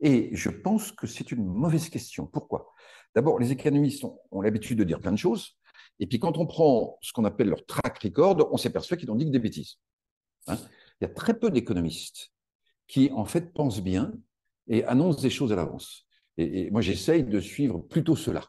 [0.00, 2.26] Et je pense que c'est une mauvaise question.
[2.26, 2.72] Pourquoi?
[3.14, 5.56] D'abord, les économistes ont, l'habitude de dire plein de choses.
[5.98, 9.16] Et puis, quand on prend ce qu'on appelle leur track record, on s'aperçoit qu'ils n'ont
[9.16, 9.78] dit que des bêtises.
[10.48, 10.58] Hein.
[11.00, 12.32] Il y a très peu d'économistes
[12.86, 14.12] qui, en fait, pensent bien
[14.68, 16.06] et annoncent des choses à l'avance.
[16.36, 18.44] Et, moi, j'essaye de suivre plutôt cela.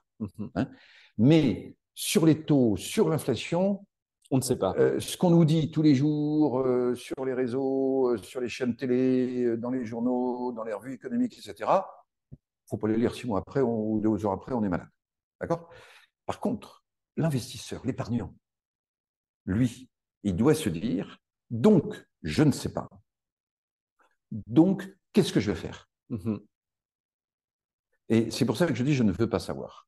[0.55, 0.69] Hein.
[1.17, 3.84] Mais sur les taux, sur l'inflation,
[4.30, 4.76] on ne sait pas.
[4.78, 8.50] Euh, ce qu'on nous dit tous les jours euh, sur les réseaux, euh, sur les
[8.50, 11.56] chaînes télé, dans les journaux, dans les revues économiques, etc.,
[12.32, 14.70] il ne faut pas les lire six mois après ou deux jours après, on est
[14.70, 14.89] malade.
[15.41, 15.72] D'accord?
[16.28, 16.84] Par contre,
[17.16, 18.36] l'investisseur, l'épargnant,
[19.45, 19.89] lui,
[20.22, 21.18] il doit se dire,
[21.50, 22.89] donc, je ne sais pas.
[24.30, 25.89] Donc, qu'est-ce que je vais faire?
[26.10, 26.41] Mhm.
[28.10, 29.88] Et c'est pour ça que je dis, je ne veux pas savoir.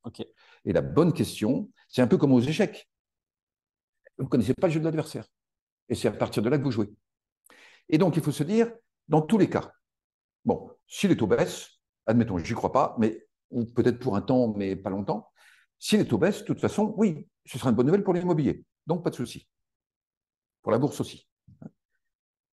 [0.64, 2.88] Et la bonne question, c'est un peu comme aux échecs.
[4.18, 5.24] Vous ne connaissez pas le jeu de l'adversaire.
[5.88, 6.90] Et c'est à partir de là que vous jouez.
[7.88, 8.70] Et donc, il faut se dire,
[9.08, 9.72] dans tous les cas,
[10.44, 14.54] bon, si les taux baissent, admettons, j'y crois pas, mais ou peut-être pour un temps,
[14.54, 15.32] mais pas longtemps,
[15.78, 18.64] si les taux baissent, de toute façon, oui, ce sera une bonne nouvelle pour l'immobilier.
[18.86, 19.48] Donc, pas de souci.
[20.62, 21.26] Pour la bourse aussi.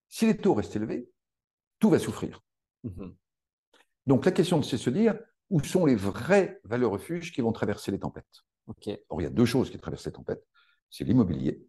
[0.08, 1.12] Si les taux restent élevés,
[1.80, 2.42] tout va souffrir.
[2.84, 3.16] Mhm.
[4.08, 7.92] Donc, la question, c'est se dire où sont les vraies valeurs refuges qui vont traverser
[7.92, 8.26] les tempêtes.
[9.10, 10.44] Or, il y a deux choses qui traversent les tempêtes
[10.90, 11.66] c'est l'immobilier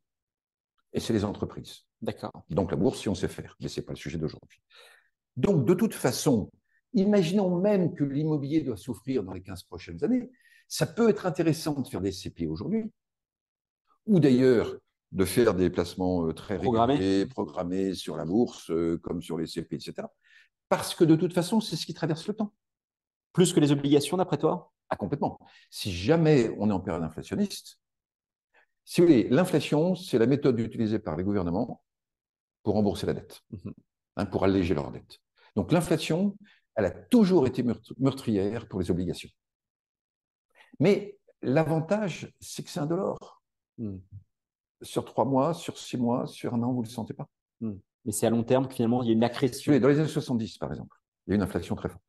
[0.92, 1.84] et c'est les entreprises.
[2.00, 2.44] D'accord.
[2.50, 4.60] Donc la bourse, si on sait faire, mais ce n'est pas le sujet d'aujourd'hui.
[5.36, 6.50] Donc de toute façon,
[6.94, 10.30] imaginons même que l'immobilier doit souffrir dans les 15 prochaines années,
[10.68, 12.90] ça peut être intéressant de faire des CP aujourd'hui,
[14.06, 14.76] ou d'ailleurs
[15.12, 19.46] de faire des placements euh, très réguliers, programmés sur la bourse, euh, comme sur les
[19.46, 20.06] CP, etc.
[20.68, 22.52] Parce que de toute façon, c'est ce qui traverse le temps.
[23.32, 24.72] Plus que les obligations, d'après toi?
[24.88, 25.38] Ah, complètement.
[25.70, 27.78] Si jamais on est en période inflationniste,
[28.84, 31.82] si vous voulez, l'inflation, c'est la méthode utilisée par les gouvernements
[32.62, 33.74] pour rembourser la dette, mhm.
[34.16, 35.20] hein, pour alléger leur dette.
[35.56, 36.36] Donc l'inflation,
[36.74, 37.64] elle a toujours été
[37.98, 39.30] meurtrière pour les obligations.
[40.78, 43.42] Mais l'avantage, c'est que c'est indolore.
[43.78, 43.96] Mm.
[44.82, 47.28] Sur trois mois, sur six mois, sur un an, vous ne le sentez pas?
[47.60, 47.72] Mm.
[48.04, 49.76] Mais c'est à long terme que finalement, il y a une accrétion.
[49.78, 52.07] Dans les années 70, par exemple, il y a une inflation très forte.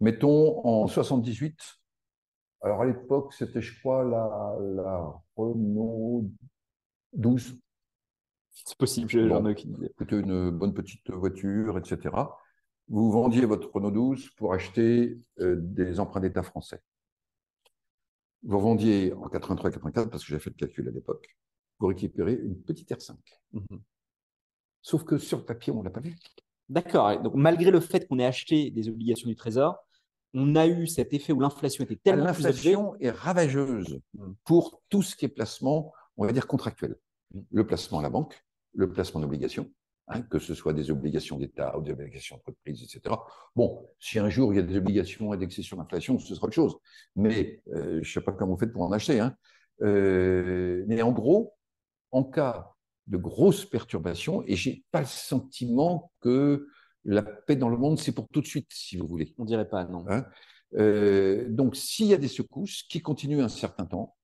[0.00, 1.58] Mettons en 78,
[2.60, 6.30] alors à l'époque, c'était, je crois, la, Renault
[7.12, 7.58] 12.
[8.50, 9.92] C'est possible, j'en ai aucune idée.
[9.98, 12.14] C'était une bonne petite voiture, etc.
[12.88, 16.80] Vous vendiez votre Renault 12 pour acheter euh, des emprunts d'État français.
[18.42, 21.36] Vous vendiez en 83-84, parce que j'ai fait le calcul à l'époque,
[21.78, 23.16] pour récupérer une petite R5.
[23.52, 23.80] Mhm.
[24.82, 26.16] Sauf que sur le papier, on ne l'a pas vu.
[26.68, 27.20] D'accord.
[27.20, 29.76] Donc, malgré le fait qu'on ait acheté des obligations du Trésor,
[30.34, 34.32] on a eu cet effet où l'inflation était tellement L'inflation est ravageuse mm.
[34.44, 36.96] pour tout ce qui est placement, on va dire contractuel.
[37.34, 37.40] Mm.
[37.50, 39.70] Le placement à la banque, le placement d'obligations,
[40.08, 43.14] hein, que ce soit des obligations d'État ou des obligations d'entreprise, etc.
[43.56, 46.54] Bon, si un jour il y a des obligations indexées sur l'inflation, ce sera autre
[46.54, 46.76] chose.
[47.16, 49.20] Mais euh, je ne sais pas comment vous faites pour en acheter.
[49.20, 49.34] Hein.
[49.82, 51.54] Euh, mais en gros,
[52.10, 52.74] en cas
[53.06, 56.68] de grosses perturbations, et j'ai pas le sentiment que
[57.08, 59.34] la paix dans le monde, c'est pour tout de suite, si vous voulez.
[59.38, 60.04] On dirait pas, non.
[60.08, 60.26] Hein
[60.76, 64.16] euh, donc, s'il y a des secousses qui continuent un certain temps,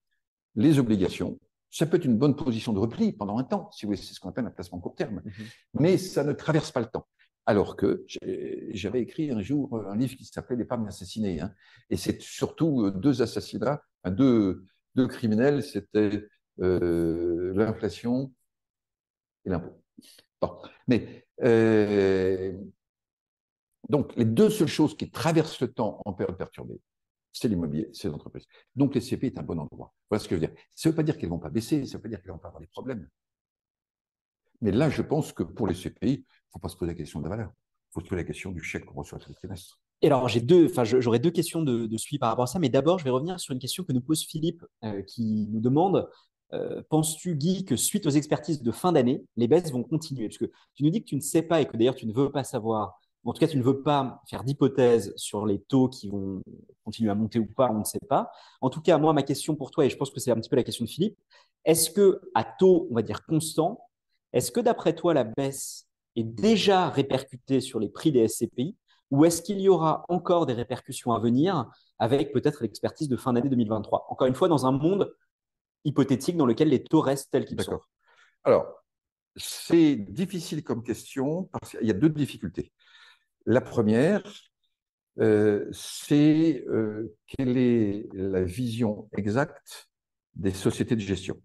[0.54, 1.38] les obligations,
[1.70, 4.12] ça peut être une bonne position de repli pendant un temps, si vous voulez, c'est
[4.12, 5.46] ce qu'on appelle un placement court terme, mhm.
[5.80, 7.08] mais ça ne traverse pas le temps.
[7.46, 8.04] Alors que
[8.70, 11.52] j'avais écrit un jour un livre qui s'appelait L'épargne assassinée, hein,
[11.90, 14.64] et c'est surtout euh, deux assassinats, deux,
[14.94, 16.26] deux criminels, c'était
[16.60, 18.32] euh, l'inflation
[19.46, 19.82] et l'impôt.
[20.40, 20.58] Bon.
[20.86, 22.52] Mais euh,
[23.88, 26.80] donc, les deux seules choses qui traversent le temps en période perturbée,
[27.32, 28.46] c'est l'immobilier, c'est l'entreprise.
[28.76, 29.92] Donc, les CPI est un bon endroit.
[30.08, 30.56] Voilà ce que je veux dire.
[30.74, 32.20] Ça ne veut pas dire qu'elles ne vont pas baisser, ça ne veut pas dire
[32.20, 33.08] qu'elles ne vont pas avoir des problèmes.
[34.60, 36.96] Mais là, je pense que pour les CPI, il ne faut pas se poser la
[36.96, 37.50] question de la valeur.
[37.90, 39.78] Il faut se poser la question du chèque qu'on reçoit le trimestre.
[40.00, 42.58] Et alors, j'ai deux, enfin, j'aurais deux questions de, de, suivi par rapport à ça,
[42.58, 45.60] mais d'abord, je vais revenir sur une question que nous pose Philippe, euh, qui nous
[45.60, 46.08] demande
[46.54, 50.28] euh, penses-tu, Guy, que suite aux expertises de fin d'année, les baisses vont continuer?
[50.28, 52.12] Parce que tu nous dis que tu ne sais pas et que d'ailleurs tu ne
[52.12, 55.88] veux pas savoir en tout cas, tu ne veux pas faire d'hypothèses sur les taux
[55.88, 56.42] qui vont
[56.84, 58.30] continuer à monter ou pas, on ne sait pas.
[58.60, 60.50] En tout cas, moi, ma question pour toi, et je pense que c'est un petit
[60.50, 61.18] peu la question de Philippe,
[61.64, 63.80] est-ce que à taux, on va dire constant,
[64.32, 65.86] est-ce que d'après toi, la baisse
[66.16, 68.76] est déjà répercutée sur les prix des SCPI
[69.10, 73.32] ou est-ce qu'il y aura encore des répercussions à venir avec peut-être l'expertise de fin
[73.32, 75.14] d'année 2023 Encore une fois, dans un monde
[75.84, 77.80] hypothétique dans lequel les taux restent tels qu'ils sont.
[78.44, 78.84] Alors,
[79.36, 82.72] c'est difficile comme question parce qu'il y a deux difficultés.
[83.46, 84.22] La première,
[85.20, 89.88] euh, c'est euh, quelle est la vision exacte
[90.34, 91.40] des sociétés de gestion?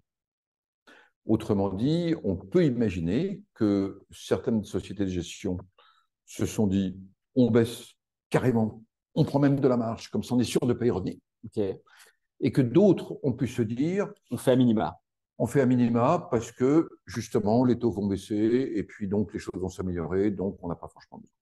[1.25, 5.57] Autrement dit, on peut imaginer que certaines sociétés de gestion
[6.25, 6.97] se sont dit
[7.35, 7.93] on baisse
[8.29, 8.83] carrément,
[9.15, 11.15] on prend même de la marge, comme ça on est sûr de payer revenir.
[12.41, 14.99] Et que d'autres ont pu se dire on fait à minima.
[15.37, 19.39] On fait à minima parce que justement les taux vont baisser et puis donc les
[19.39, 21.39] choses vont s'améliorer, donc on n'a pas franchement besoin.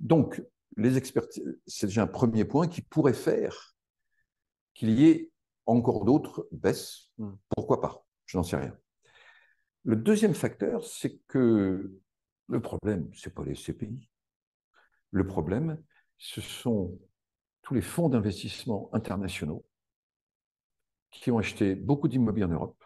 [0.00, 0.42] Donc,
[0.76, 3.74] les expertises, c'est déjà un premier point qui pourrait faire
[4.74, 5.30] qu'il y ait
[5.66, 7.10] encore d'autres baisses.
[7.18, 7.34] Hmm.
[7.56, 8.04] Pourquoi pas?
[8.26, 8.76] Je n'en sais rien.
[9.84, 11.92] Le deuxième facteur, c'est que
[12.48, 14.08] le problème, ce n'est pas les CPI.
[15.10, 15.82] Le problème,
[16.18, 16.98] ce sont
[17.62, 19.64] tous les fonds d'investissement internationaux
[21.14, 22.84] qui ont acheté beaucoup d'immobilier en Europe.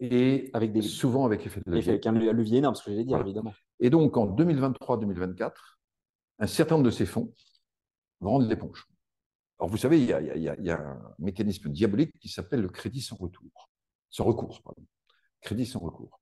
[0.00, 0.82] Et avec des...
[0.82, 1.92] souvent avec effet de levier.
[1.92, 3.52] Avec un levier énorme, ce que j'allais dire, évidemment.
[3.80, 5.52] Et donc, en 2023-2024,
[6.40, 7.32] un certain nombre de ces fonds
[8.20, 8.86] vont rendre l'éponge.
[9.58, 13.70] Alors, vous savez, il y, a, un mécanisme diabolique qui s'appelle le crédit sans retour.
[14.08, 14.82] Sans recours, pardon.
[15.40, 16.20] Crédit sans recours.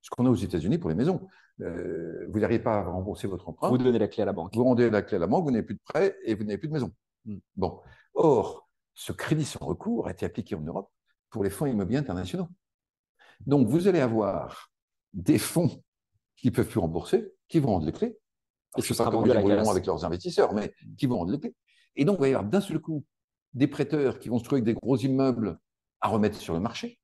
[0.00, 1.28] Ce qu'on a aux États-Unis pour les maisons.
[1.60, 3.68] Euh, vous n'arrivez pas à rembourser votre emprunt.
[3.68, 4.54] Vous donnez la clé à la banque.
[4.54, 6.56] Vous rendez la clé à la banque, vous n'avez plus de prêt et vous n'avez
[6.56, 6.92] plus de maison.
[7.26, 7.38] Hmm.
[7.56, 7.80] Bon.
[8.14, 8.67] Or,
[8.98, 10.90] ce crédit sans recours a été appliqué en Europe
[11.30, 12.48] pour les fonds immobiliers internationaux.
[13.46, 14.72] Donc, vous allez avoir
[15.12, 15.84] des fonds
[16.34, 18.18] qui ne peuvent plus rembourser, qui vont rendre les clés.
[18.76, 21.54] Et ce sera comment ils avec leurs investisseurs, mais qui vont rendre les clés.
[21.94, 23.04] Et donc, il va y avoir d'un seul coup
[23.54, 25.60] des prêteurs qui vont se trouver avec des gros immeubles
[26.00, 26.98] à remettre sur le marché.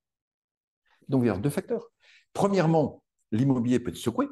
[1.09, 1.93] Donc, il y avoir deux facteurs.
[2.33, 4.27] Premièrement, l'immobilier peut être secoué.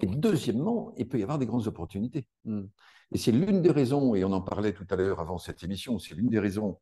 [0.00, 2.26] Et deuxièmement, il peut y avoir des grandes opportunités.
[2.44, 2.66] Hmm.
[3.12, 5.98] Et c'est l'une des raisons, et on en parlait tout à l'heure avant cette émission,
[5.98, 6.78] c'est l'une des raisons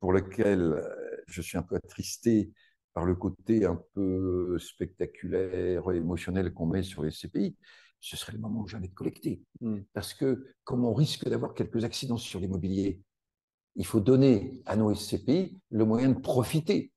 [0.00, 2.52] pour lesquelles euh, je suis un peu attristé
[2.94, 7.56] par le côté un peu spectaculaire, émotionnel qu'on met sur les CPI,
[8.00, 9.42] ce serait le moment où j'allais collecter.
[9.60, 9.80] Hmm.
[9.92, 13.02] Parce que comme on risque d'avoir quelques accidents sur l'immobilier,
[13.74, 16.92] il faut donner à nos SCPI le moyen de profiter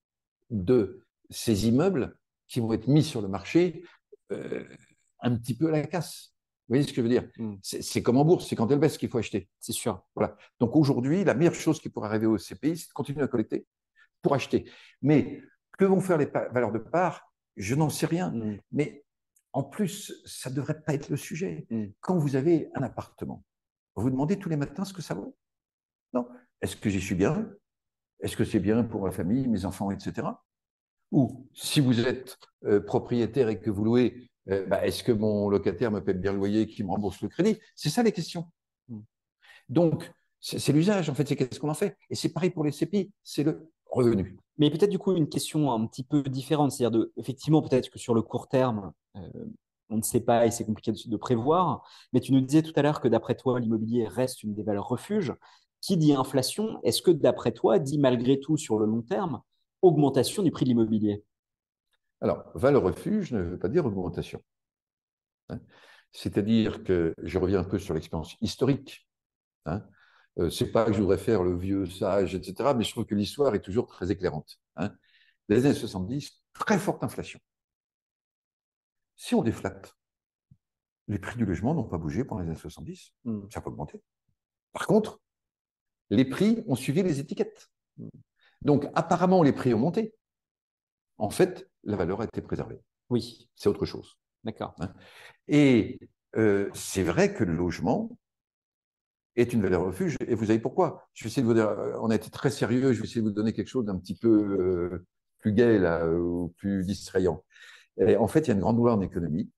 [0.49, 3.83] de ces immeubles qui vont être mis sur le marché
[4.31, 4.63] euh,
[5.21, 6.33] un petit peu à la casse.
[6.67, 7.27] Vous voyez ce que je veux dire?
[7.37, 7.55] Hmm.
[7.63, 9.49] C'est comme en bourse, c'est quand elle baisse qu'il faut acheter.
[9.59, 10.05] C'est sûr.
[10.15, 10.37] Voilà.
[10.59, 13.65] Donc aujourd'hui, la meilleure chose qui pourrait arriver aux CPI, c'est de continuer à collecter
[14.21, 14.69] pour acheter.
[15.01, 15.41] Mais
[15.77, 17.33] que vont faire les valeurs de part?
[17.57, 18.31] Je n'en sais rien.
[18.31, 18.59] Mm.
[18.71, 19.03] Mais
[19.53, 21.65] en plus, ça ne devrait pas être le sujet.
[21.71, 21.85] Mm.
[22.01, 23.43] Quand vous avez un appartement,
[23.95, 25.35] vous vous demandez tous les matins ce que ça vaut?
[26.13, 26.27] Non.
[26.61, 27.49] Est-ce que j'y suis bien?
[28.19, 30.27] Est-ce que c'est bien pour ma famille, mes enfants, etc.
[31.11, 35.49] Ou si vous êtes euh, propriétaire et que vous louez, euh, bah, est-ce que mon
[35.49, 37.57] locataire me paie bien le loyer, qui me rembourse le crédit?
[37.75, 38.45] C'est ça les questions.
[38.87, 38.99] Mm.
[39.69, 41.97] Donc, c'est l'usage, en fait, c'est qu'est-ce qu'on en fait.
[42.09, 44.37] Et c'est pareil pour les CPI, c'est le revenu.
[44.57, 47.99] Mais peut-être du coup une question un petit peu différente, c'est-à-dire de, effectivement peut-être que
[47.99, 49.21] sur le court terme, euh,
[49.89, 51.83] on ne sait pas et c'est compliqué de, prévoir,
[52.13, 54.87] mais tu nous disais tout à l'heure que d'après toi, l'immobilier reste une des valeurs
[54.87, 55.33] refuges.
[55.81, 59.41] Qui dit inflation, est-ce que d'après toi, dit malgré tout sur le long terme,
[59.81, 61.23] augmentation du prix de l'immobilier?
[62.21, 64.41] Alors, valeur refuge ne veut pas dire augmentation.
[65.49, 65.59] Hein.
[66.11, 69.07] C'est-à-dire que je reviens un peu sur l'expérience historique.
[69.65, 69.83] Hein.
[70.39, 73.15] Euh, c'est pas que je voudrais faire le vieux sage, etc., mais je trouve que
[73.15, 74.59] l'histoire est toujours très éclairante.
[74.75, 74.91] Hein.
[75.47, 77.39] Les années 70, très forte inflation.
[79.15, 79.95] Si on déflate,
[81.07, 83.41] les prix du logement n'ont pas bougé pendant les années 70, hmm.
[83.51, 84.01] ça n'a pas augmenté.
[84.71, 85.19] Par contre,
[86.09, 87.69] les prix ont suivi les étiquettes.
[87.97, 88.09] Hmm.
[88.61, 90.15] Donc, apparemment, les prix ont monté.
[91.17, 92.79] En fait, la valeur a été préservée.
[93.09, 93.49] Oui.
[93.55, 94.17] C'est autre chose.
[94.43, 94.75] D'accord.
[94.79, 94.93] Hein.
[95.47, 95.99] Et
[96.35, 98.09] euh, c'est vrai que le logement,
[99.35, 100.17] est une valeur refuge.
[100.27, 101.07] Et vous savez pourquoi?
[101.13, 103.21] Je vais essayer de vous dire, euh, on a été très sérieux, je vais essayer
[103.21, 105.05] de vous donner quelque chose d'un petit peu euh,
[105.39, 107.43] plus gai là, ou plus distrayant.
[107.97, 109.49] Et en fait, il y a une grande loi en économie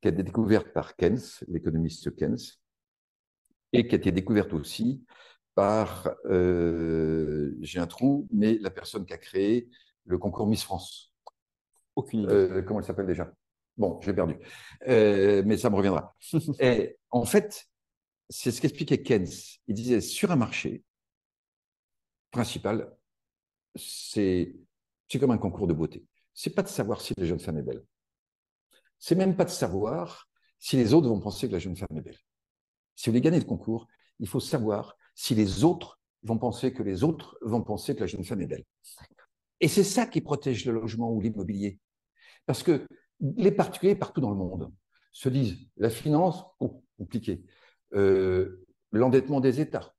[0.00, 2.36] qui a été découverte par Keynes, l'économiste Keynes,
[3.72, 5.04] et qui a été découverte aussi
[5.54, 9.68] par, euh, j'ai un trou, mais la personne qui a créé
[10.04, 11.13] le concours Miss France.
[11.96, 12.62] Aucune idée.
[12.66, 13.32] comment elle s'appelle déjà?
[13.76, 14.36] Bon, j'ai perdu,
[14.86, 16.14] mais ça me reviendra.
[16.60, 17.66] et en fait,
[18.28, 19.28] c'est ce qu'expliquait Keynes.
[19.66, 20.82] Il disait sur un marché
[22.30, 22.92] principal,
[23.76, 24.54] c'est
[25.18, 26.04] comme un concours de beauté.
[26.32, 27.84] C'est pas de savoir si la jeune femme est belle.
[28.98, 30.28] c'est même pas de savoir
[30.58, 32.18] si les autres vont penser que la jeune femme est belle.
[32.96, 33.86] Si vous voulez gagner le concours,
[34.18, 38.06] il faut savoir si les autres vont penser que les autres vont penser que la
[38.06, 38.64] jeune femme est belle.
[39.64, 41.78] Et c'est ça qui protège le logement ou l'immobilier.
[42.44, 42.86] Parce que
[43.18, 44.70] les particuliers partout dans le monde
[45.10, 47.42] se disent la finance, oh, compliqué,
[47.94, 48.62] euh,
[48.92, 49.94] l'endettement des États,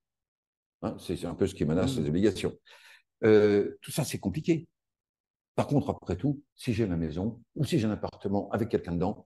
[0.83, 2.01] hein, c'est un peu ce qui menace mmh.
[2.03, 2.53] les obligations.
[3.23, 4.67] Euh, tout ça, c'est compliqué.
[5.55, 8.91] Par contre, après tout, si j'ai ma maison ou si j'ai un appartement avec quelqu'un
[8.91, 9.25] dedans,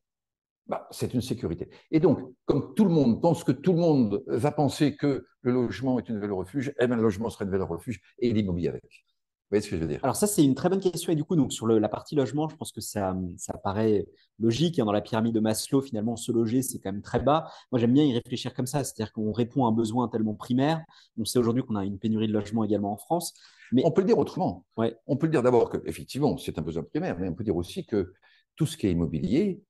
[0.67, 1.67] bah, c'est une sécurité.
[1.91, 5.51] Et donc, comme tout le monde pense que tout le monde va penser que le
[5.51, 8.69] logement est une valeur refuge, eh bien, le logement serait une valeur refuge et l'immobilier
[8.69, 9.03] avec.
[9.49, 9.99] Voyez ce que je veux dire?
[10.03, 11.11] Alors ça, c'est une très bonne question.
[11.11, 14.05] Et du coup, donc, sur la partie logement, je pense que ça, ça paraît
[14.37, 14.77] logique.
[14.77, 14.85] Hein.
[14.85, 17.49] Dans la pyramide de Maslow, finalement, se loger, c'est quand même très bas.
[17.71, 18.83] Moi, j'aime bien y réfléchir comme ça.
[18.83, 20.83] C'est-à-dire qu'on répond à un besoin tellement primaire.
[21.17, 23.33] On sait aujourd'hui qu'on a une pénurie de logement également en France.
[23.71, 23.81] Mais...
[23.85, 24.65] On peut le dire autrement.
[24.77, 24.95] Ouais.
[25.07, 27.85] On peut le dire d'abord qu'effectivement, c'est un besoin primaire, mais on peut dire aussi
[27.85, 28.13] que
[28.55, 29.63] tout ce qui est immobilier,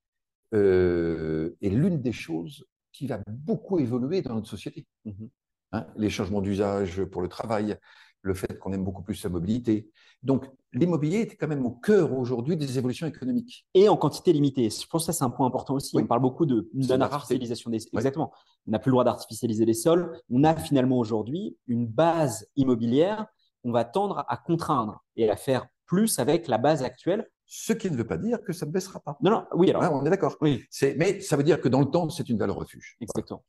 [0.52, 4.86] euh, est l'une des choses qui va beaucoup évoluer dans notre société.
[5.04, 5.26] Mmh
[5.72, 7.76] hein, les changements d'usage pour le travail,
[8.22, 9.90] le fait qu'on aime beaucoup plus sa mobilité.
[10.22, 13.66] Donc, l'immobilier est quand même au cœur aujourd'hui des évolutions économiques.
[13.74, 14.68] Et en quantité limitée.
[14.68, 15.96] Je pense que ça, c'est un point important aussi.
[15.96, 17.90] On parle beaucoup de d'artificialisation des sols.
[17.94, 18.32] Exactement.
[18.66, 20.18] On n'a plus le droit d'artificialiser les sols.
[20.30, 23.26] On a finalement aujourd'hui une base immobilière
[23.62, 27.90] qu'on va tendre à contraindre et à faire plus avec la base actuelle ce qui
[27.90, 29.18] ne veut pas dire que ça ne baissera pas.
[29.20, 29.92] Non, non, oui, alors.
[29.92, 30.36] on est d'accord.
[30.40, 30.62] Oui.
[30.96, 32.96] Mais ça veut dire que dans le temps, c'est une valeur refuge.
[33.00, 33.44] Exactement.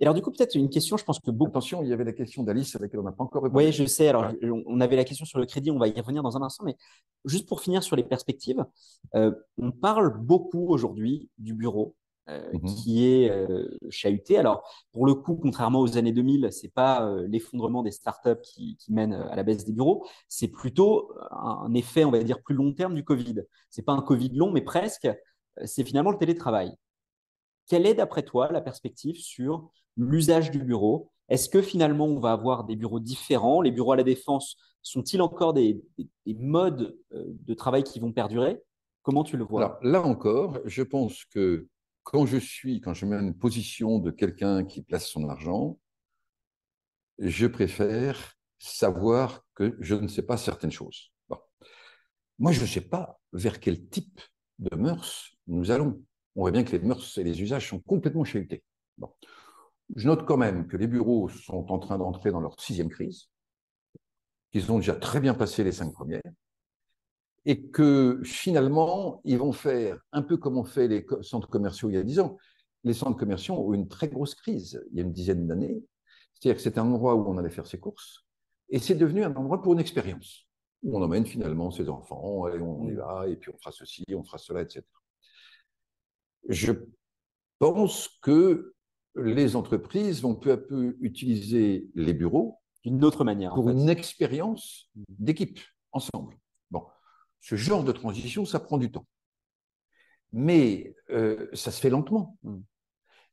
[0.00, 1.50] Et alors, du coup, peut-être une question, je pense que beaucoup.
[1.50, 3.66] Attention, il y avait la question d'Alice avec laquelle on n'a pas encore répondu.
[3.66, 4.08] Oui, je sais.
[4.08, 4.32] Alors,
[4.66, 6.64] on avait la question sur le crédit, on va y revenir dans un instant.
[6.64, 6.76] Mais
[7.26, 8.64] juste pour finir sur les perspectives,
[9.14, 11.94] euh, on parle beaucoup aujourd'hui du bureau
[12.30, 14.38] euh, mmh qui est euh, chahuté.
[14.38, 18.76] Alors, pour le coup, contrairement aux années 2000, c'est pas euh, l'effondrement des startups qui,
[18.76, 22.54] qui mène à la baisse des bureaux, c'est plutôt un effet, on va dire, plus
[22.54, 23.42] long terme du Covid.
[23.70, 25.08] C'est pas un Covid long, mais presque.
[25.64, 26.72] C'est finalement le télétravail.
[27.66, 32.32] Quelle est, d'après toi, la perspective sur l'usage du bureau Est-ce que finalement, on va
[32.32, 33.60] avoir des bureaux différents?
[33.62, 38.60] Les bureaux à la défense sont-ils encore des, des, modes de travail qui vont perdurer?
[39.02, 39.78] Comment tu le vois?
[39.82, 41.68] Là encore, je pense que
[42.02, 45.78] quand je suis, quand je mets une position de quelqu'un qui place son argent,
[47.18, 51.12] je préfère savoir que je ne sais pas certaines choses.
[52.38, 54.18] Moi, je ne sais pas vers quel type
[54.58, 56.02] de mœurs nous allons.
[56.34, 58.64] On voit bien que les mœurs et les usages sont complètement chahutés.
[58.96, 59.10] Bon.
[59.96, 63.28] Je note quand même que les bureaux sont en train d'entrer dans leur sixième crise,
[64.52, 66.22] qu'ils ont déjà très bien passé les cinq premières,
[67.46, 71.94] et que finalement, ils vont faire un peu comme ont fait les centres commerciaux il
[71.94, 72.36] y a dix ans.
[72.84, 75.82] Les centres commerciaux ont eu une très grosse crise il y a une dizaine d'années.
[76.34, 78.24] C'est-à-dire que c'était un endroit où on allait faire ses courses,
[78.68, 80.46] et c'est devenu un endroit pour une expérience,
[80.82, 84.22] où on emmène finalement ses enfants, on y va, et puis on fera ceci, on
[84.22, 84.82] fera cela, etc.
[86.48, 86.72] Je
[87.58, 88.74] pense que
[89.16, 94.90] les entreprises vont peu à peu utiliser les bureaux d'une autre manière pour une expérience
[95.08, 95.60] d'équipe
[95.92, 96.40] ensemble.
[97.40, 99.06] Ce genre de transition, ça prend du temps.
[100.32, 102.36] Mais euh, ça se fait lentement.
[102.42, 102.58] Mm.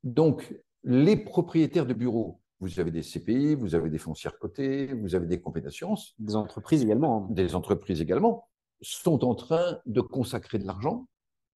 [0.03, 5.13] Donc, les propriétaires de bureaux, vous avez des CPI, vous avez des foncières cotées, vous
[5.13, 6.15] avez des compagnies d'assurance.
[6.17, 7.25] Des entreprises également.
[7.25, 7.33] Hein.
[7.33, 8.47] Des entreprises également
[8.81, 11.07] sont en train de consacrer de l'argent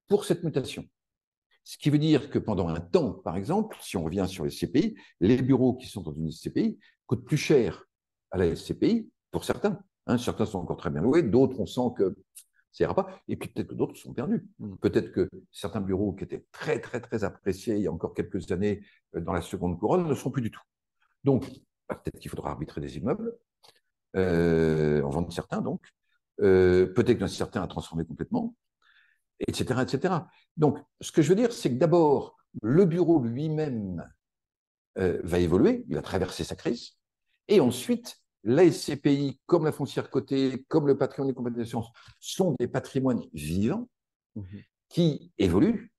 [0.07, 0.86] pour cette mutation.
[1.64, 4.51] Ce qui veut dire que pendant un temps, par exemple, si on revient sur les
[4.51, 7.86] CPI, les bureaux qui sont dans une SCPI coûtent plus cher
[8.32, 9.80] à la SCPI pour certains.
[10.07, 12.16] Hein, certains sont encore très bien loués, d'autres, on sent que
[12.72, 13.22] ça ira pas.
[13.28, 14.47] Et puis peut-être que d'autres sont perdus.
[14.59, 14.76] Hmm.
[14.78, 18.51] Peut-être que certains bureaux qui étaient très, très, très appréciés il y a encore quelques
[18.51, 18.82] années
[19.16, 20.62] euh, dans la seconde couronne ne sont plus du tout.
[21.24, 21.47] Donc,
[21.88, 23.38] bah, peut-être qu'il faudra arbitrer des immeubles,
[24.16, 25.82] euh, en vendre certains donc.
[26.41, 28.55] Euh, peut-être y en a certains à transformer complètement,
[29.48, 30.14] etc., etc.
[30.58, 34.08] Donc, ce que je veux dire, c'est que d'abord, le bureau lui-même
[34.96, 36.98] va évoluer, il va traverser sa crise,
[37.48, 42.56] et ensuite, la SCPI, comme la foncière cotée, comme le patrimoine des compagnies d'assurance, sont
[42.60, 43.88] des patrimoines vivants
[44.36, 44.46] mhm.
[44.89, 45.92] qui évoluent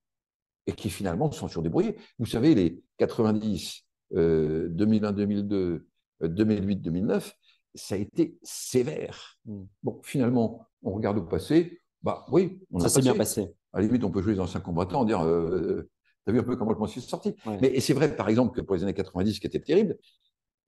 [0.67, 1.97] et qui finalement sont surdébrouillés.
[2.19, 5.87] Vous savez, les 90, 2001, 2002,
[6.23, 7.37] 2008, 2009,
[7.75, 9.39] ça a été sévère.
[9.45, 9.69] Mhm.
[9.83, 13.55] Bon, finalement, on regarde au passé, bah oui, on ça s'est bien passé.
[13.73, 15.89] À la limite, on peut jouer les anciens combattants dire, euh,
[16.25, 17.35] t'as vu un peu comment je m'en suis sorti.
[17.61, 19.97] Mais c'est vrai, par exemple, que pour les années 90, ce qui était terrible,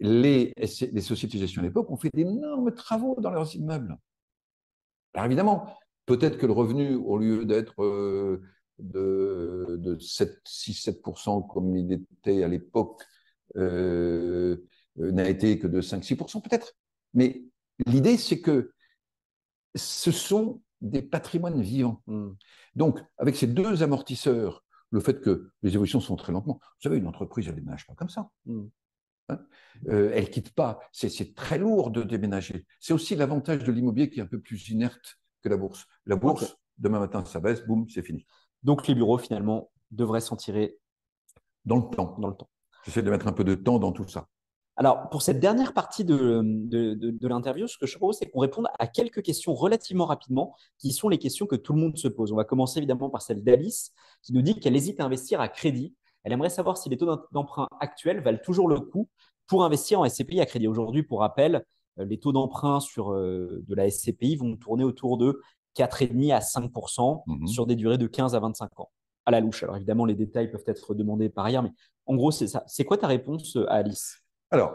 [0.00, 0.52] les,
[1.00, 3.96] sociétés de gestion à l'époque ont fait d'énormes travaux dans leurs immeubles.
[5.14, 5.66] Alors évidemment,
[6.06, 8.42] peut-être que le revenu, au lieu d'être euh,
[8.78, 13.02] de, 6-7% comme il était à l'époque,
[13.56, 14.56] euh,
[14.96, 16.74] n'a été que de 5-6% peut-être.
[17.12, 17.44] Mais
[17.86, 18.72] l'idée, c'est que
[19.76, 22.02] ce sont des patrimoines vivants.
[22.06, 22.30] Mm.
[22.76, 26.98] Donc, avec ces deux amortisseurs, le fait que les évolutions sont très lentement, vous savez,
[26.98, 28.30] une entreprise, elle ne déménage pas comme ça.
[28.46, 28.64] Mm.
[29.30, 29.40] Hein
[29.88, 30.80] euh, elle ne quitte pas.
[30.92, 32.66] C'est très lourd de déménager.
[32.80, 35.86] C'est aussi l'avantage de l'immobilier qui est un peu plus inerte que la bourse.
[36.06, 38.26] La bourse, demain matin, ça baisse, boum, c'est fini.
[38.62, 40.78] Donc les bureaux, finalement, devraient s'en tirer
[41.64, 42.16] dans le temps.
[42.18, 42.50] Dans le temps.
[42.84, 44.28] J'essaie de mettre un peu de temps dans tout ça.
[44.76, 48.66] Alors, pour cette dernière partie de, de, l'interview, ce que je propose, c'est qu'on réponde
[48.78, 52.32] à quelques questions relativement rapidement, qui sont les questions que tout le monde se pose.
[52.32, 55.48] On va commencer évidemment par celle d'Alice, qui nous dit qu'elle hésite à investir à
[55.48, 55.94] crédit.
[56.24, 59.08] Elle aimerait savoir si les taux d'emprunt actuels valent toujours le coup
[59.46, 60.66] pour investir en SCPI à crédit.
[60.66, 61.64] Aujourd'hui, pour rappel,
[62.00, 65.40] euh, les taux d'emprunt sur euh, de la SCPI vont tourner autour de
[65.76, 66.70] 4,5 à 5
[67.26, 67.46] mhm.
[67.46, 68.90] sur des durées de 15 à 25 ans
[69.26, 69.62] à la louche.
[69.62, 71.72] Alors évidemment, les détails peuvent être demandés par ailleurs, mais
[72.06, 72.64] en gros, c'est ça.
[72.66, 74.23] C'est quoi ta réponse à Alice?
[74.50, 74.74] Alors,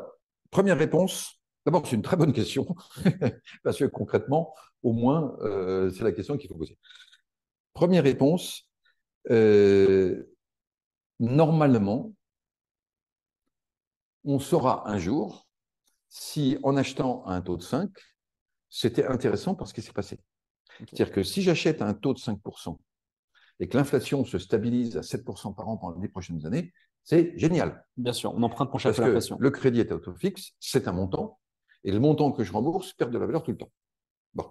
[0.52, 2.76] première réponse, d'abord, c'est une très bonne question,
[3.64, 4.54] parce que concrètement,
[4.84, 6.78] au moins, euh, c'est la question qu'il faut poser.
[7.74, 8.70] Première réponse,
[9.30, 10.24] euh,
[11.20, 12.14] normalement,
[14.26, 15.48] on saura un jour
[16.10, 17.90] si en achetant à un taux de 5,
[18.70, 20.20] c'était intéressant parce qu'il s'est passé.
[20.80, 22.78] C'est-à-dire que si j'achète à un taux de 5%,
[23.60, 26.74] et que l'inflation se stabilise à 7% par an pendant les prochaines années,
[27.04, 27.86] c'est génial.
[27.98, 29.38] Bien sûr, on emprunte pour chaque inflation.
[29.40, 31.40] Le crédit est autofixe, c'est un montant,
[31.84, 33.72] et le montant que je rembourse perd de la valeur tout le temps.
[34.34, 34.46] Bon.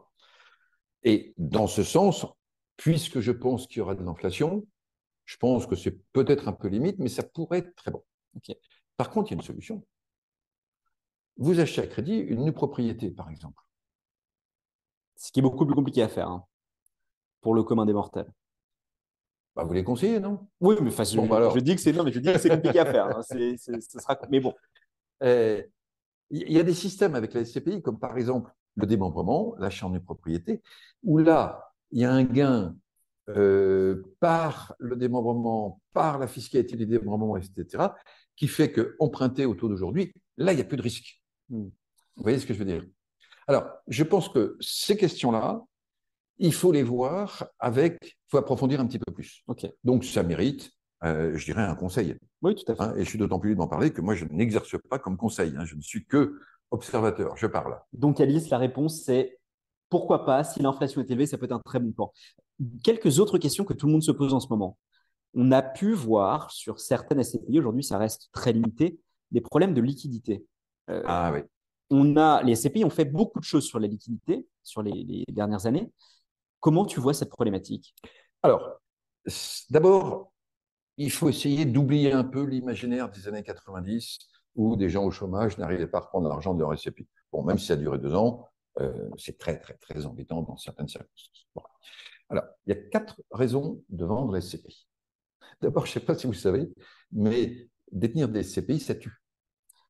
[1.02, 2.26] Et dans ce sens,
[2.76, 4.66] puisque je pense qu'il y aura de l'inflation,
[5.24, 8.02] je pense que c'est peut-être un peu limite, mais ça pourrait être très bon.
[8.96, 9.86] Par contre, il y a une solution.
[11.36, 13.62] Vous achetez à crédit une propriété, par exemple.
[15.16, 16.44] Ce qui est beaucoup plus compliqué à faire hein,
[17.40, 18.32] pour le commun des mortels.
[19.58, 20.46] Bah, vous les conseillez, non?
[20.60, 22.48] Oui, mais enfin, bon, bah je, dis que c'est non, mais je dis que c'est
[22.48, 23.08] compliqué à faire.
[23.08, 23.22] Hein.
[23.22, 24.54] sera, mais bon.
[25.24, 25.60] Euh,
[26.30, 29.98] il y a des systèmes avec la SCPI, comme par exemple le démembrement, l'achat en
[29.98, 30.62] propriété,
[31.02, 32.76] où là, il y a un gain
[33.30, 37.88] euh, par le démembrement, par la fiscalité du démembrement, etc.,
[38.36, 41.20] qui fait que emprunter au taux d'aujourd'hui, là, il n'y a plus de risque.
[41.48, 41.64] Hmm.
[41.64, 42.84] Vous voyez ce que je veux dire?
[43.48, 45.64] Alors, je pense que ces questions-là,
[46.38, 49.44] il faut les voir avec, faut approfondir un petit peu plus.
[49.84, 50.70] Donc, ça mérite,
[51.04, 52.16] euh, je dirais, un conseil.
[52.42, 52.82] Oui, tout à fait.
[52.82, 55.54] Hein, et je suis d'autant plus d'en parler que moi, je n'exerce pas comme conseil.
[55.56, 56.38] Hein, je ne suis que
[56.70, 57.80] observateur, je parle.
[57.92, 59.38] Donc, Alice, la réponse, c'est
[59.88, 62.12] pourquoi pas Si l'inflation est élevée, ça peut être un très bon plan.
[62.84, 64.76] Quelques autres questions que tout le monde se pose en ce moment.
[65.34, 68.98] On a pu voir sur certaines SCPI, aujourd'hui, ça reste très limité,
[69.30, 70.44] des problèmes de liquidité.
[70.90, 71.40] Euh, ah oui.
[71.90, 75.64] On a, les SCPI ont fait beaucoup de choses sur la liquidité sur les dernières
[75.64, 75.90] années.
[76.60, 77.94] Comment tu vois cette problématique?
[78.42, 78.80] Alors,
[79.70, 80.32] d'abord,
[80.96, 84.18] il faut essayer d'oublier un peu l'imaginaire des années 90
[84.56, 87.06] où des gens au chômage n'arrivaient pas à reprendre l'argent de leur SCPI.
[87.32, 88.48] Bon, même si ça a duré deux ans,
[88.80, 91.48] euh, c'est très, très, très embêtant dans certaines circonstances.
[92.28, 94.88] Alors, il y a quatre raisons de vendre SCPI.
[95.60, 96.68] D'abord, je ne sais pas si vous savez,
[97.12, 99.22] mais détenir des SCPI, ça tue.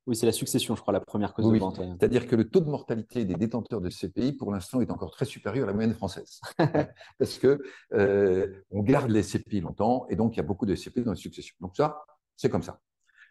[0.09, 1.77] Oui, c'est la succession, je crois, la première cause de vente.
[1.77, 5.27] C'est-à-dire que le taux de mortalité des détenteurs de CPI, pour l'instant, est encore très
[5.27, 6.41] supérieur à la moyenne française.
[7.19, 7.61] Parce que
[7.93, 11.11] euh, on garde les CPI longtemps, et donc il y a beaucoup de CPI dans
[11.11, 11.55] la succession.
[11.61, 12.07] Donc ça,
[12.39, 12.81] c'est comme ça.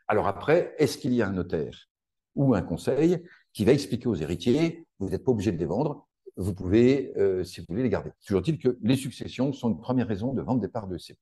[0.08, 1.90] Alors après, est-ce qu'il y a un notaire
[2.36, 3.24] ou un conseil
[3.54, 7.44] qui va expliquer aux héritiers, vous n'êtes pas obligé de les vendre, vous pouvez, euh,
[7.44, 8.12] si vous voulez, les garder?
[8.24, 11.18] Toujours est-il que les successions sont une première raison de vendre des parts de CPI.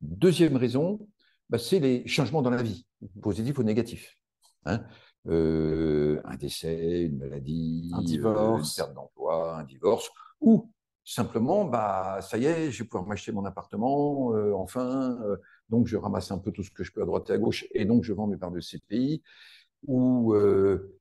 [0.00, 1.06] Deuxième raison,
[1.50, 2.86] bah, c'est les changements dans la vie,
[3.20, 4.16] positifs ou négatifs.
[4.64, 4.84] Hein,
[5.28, 8.76] euh, un décès, une maladie, un divorce.
[8.76, 10.10] une perte d'emploi, un divorce,
[10.40, 10.70] ou
[11.04, 15.36] simplement, bah, ça y est, je vais pouvoir m'acheter mon appartement, euh, enfin, euh,
[15.68, 17.66] donc je ramasse un peu tout ce que je peux à droite et à gauche,
[17.72, 19.22] et donc je vends mes parts de CPI,
[19.86, 20.34] ou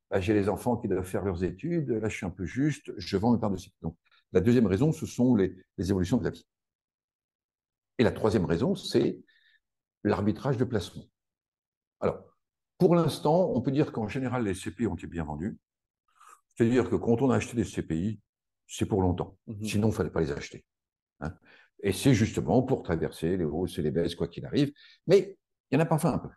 [0.10, 2.92] bah, j'ai les enfants qui doivent faire leurs études, là je suis un peu juste,
[2.98, 3.78] je vends mes parts de CPI.
[3.82, 3.96] Donc,
[4.34, 6.46] la deuxième raison, ce sont les, les évolutions de la vie.
[7.98, 9.20] Et la troisième raison, c'est
[10.04, 11.04] l'arbitrage de placement.
[12.00, 12.31] Alors,
[12.82, 15.56] pour l'instant, on peut dire qu'en général, les CPI ont été bien vendus.
[16.48, 18.20] C'est-à-dire que quand on a acheté des CPI,
[18.66, 19.38] c'est pour longtemps.
[19.46, 19.64] Mhm.
[19.64, 20.66] Sinon, il ne fallait pas les acheter.
[21.20, 21.32] Hein.
[21.84, 24.74] et c'est justement pour traverser les hausses et les baisses, quoi qu'il arrive.
[25.06, 25.38] Mais
[25.70, 26.30] il y en a parfois un peu.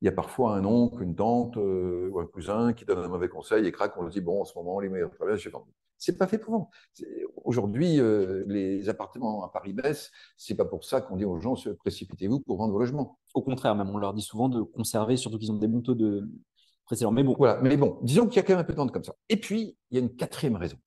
[0.00, 3.08] Il y a parfois un oncle, une tante euh, ou un cousin qui donne un
[3.08, 5.50] mauvais conseil et craque, on le dit, bon, en ce moment, les meilleurs traverses, j'ai
[5.50, 5.72] vendu.
[6.00, 6.70] C'est pas fait pour vendre.
[7.44, 10.10] Aujourd'hui, euh, les appartements à Paris baissent.
[10.38, 13.18] C'est pas pour ça qu'on dit aux gens se précipitez-vous pour vendre vos logements.
[13.34, 15.94] Au contraire, même on leur dit souvent de conserver, surtout qu'ils ont des bons taux
[15.94, 16.26] de
[16.86, 17.12] précédents.
[17.12, 17.34] Mais bon.
[17.36, 17.60] Voilà.
[17.60, 19.14] Mais bon, disons qu'il y a quand même un peu de vente comme ça.
[19.28, 20.78] Et puis, il y a une quatrième raison.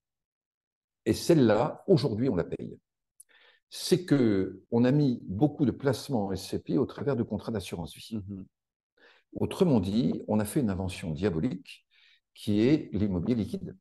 [1.05, 2.79] Et celle-là, aujourd'hui, on la paye.
[3.69, 7.95] C'est que on a mis beaucoup de placements en SCPI au travers de contrats d'assurance
[7.95, 8.17] vie.
[8.17, 8.45] Mm-hmm.
[9.35, 11.85] Autrement dit, on a fait une invention diabolique
[12.33, 13.77] qui est l'immobilier liquide.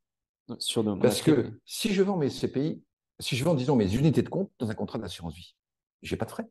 [0.59, 2.83] Sur Parce que si je vends mes CPI,
[3.19, 5.55] si je vends, disons, mes unités de compte dans un contrat d'assurance vie,
[6.03, 6.49] je n'ai pas de frais.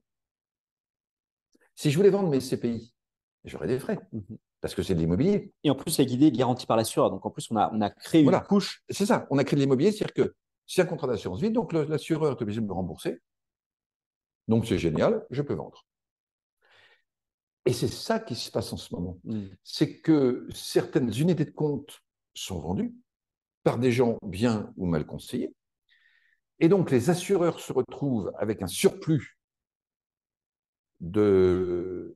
[1.75, 2.93] Si je voulais vendre mes CPI,
[3.43, 3.99] j'aurais des frais.
[4.11, 4.37] Mhm.
[4.61, 5.51] Parce que c'est de l'immobilier.
[5.63, 7.09] Et en plus, la guidée est garantie par l'assureur.
[7.09, 8.83] Donc, en plus, on a, on a créé une couche.
[8.89, 9.25] C'est ça.
[9.31, 9.91] On a créé de l'immobilier.
[9.91, 10.35] C'est-à-dire que
[10.67, 11.49] c'est un contrat d'assurance vie.
[11.49, 13.21] Donc, l'assureur est obligé de me rembourser.
[14.47, 15.25] Donc, c'est génial.
[15.31, 15.83] Je peux vendre.
[17.65, 19.17] Et c'est ça qui se passe en ce moment.
[19.23, 19.47] Mm.
[19.63, 22.03] C'est que certaines unités de compte
[22.35, 22.93] sont vendues
[23.63, 25.53] par des gens bien ou mal conseillés.
[26.59, 29.39] Et donc, les assureurs se retrouvent avec un surplus
[30.99, 32.15] de,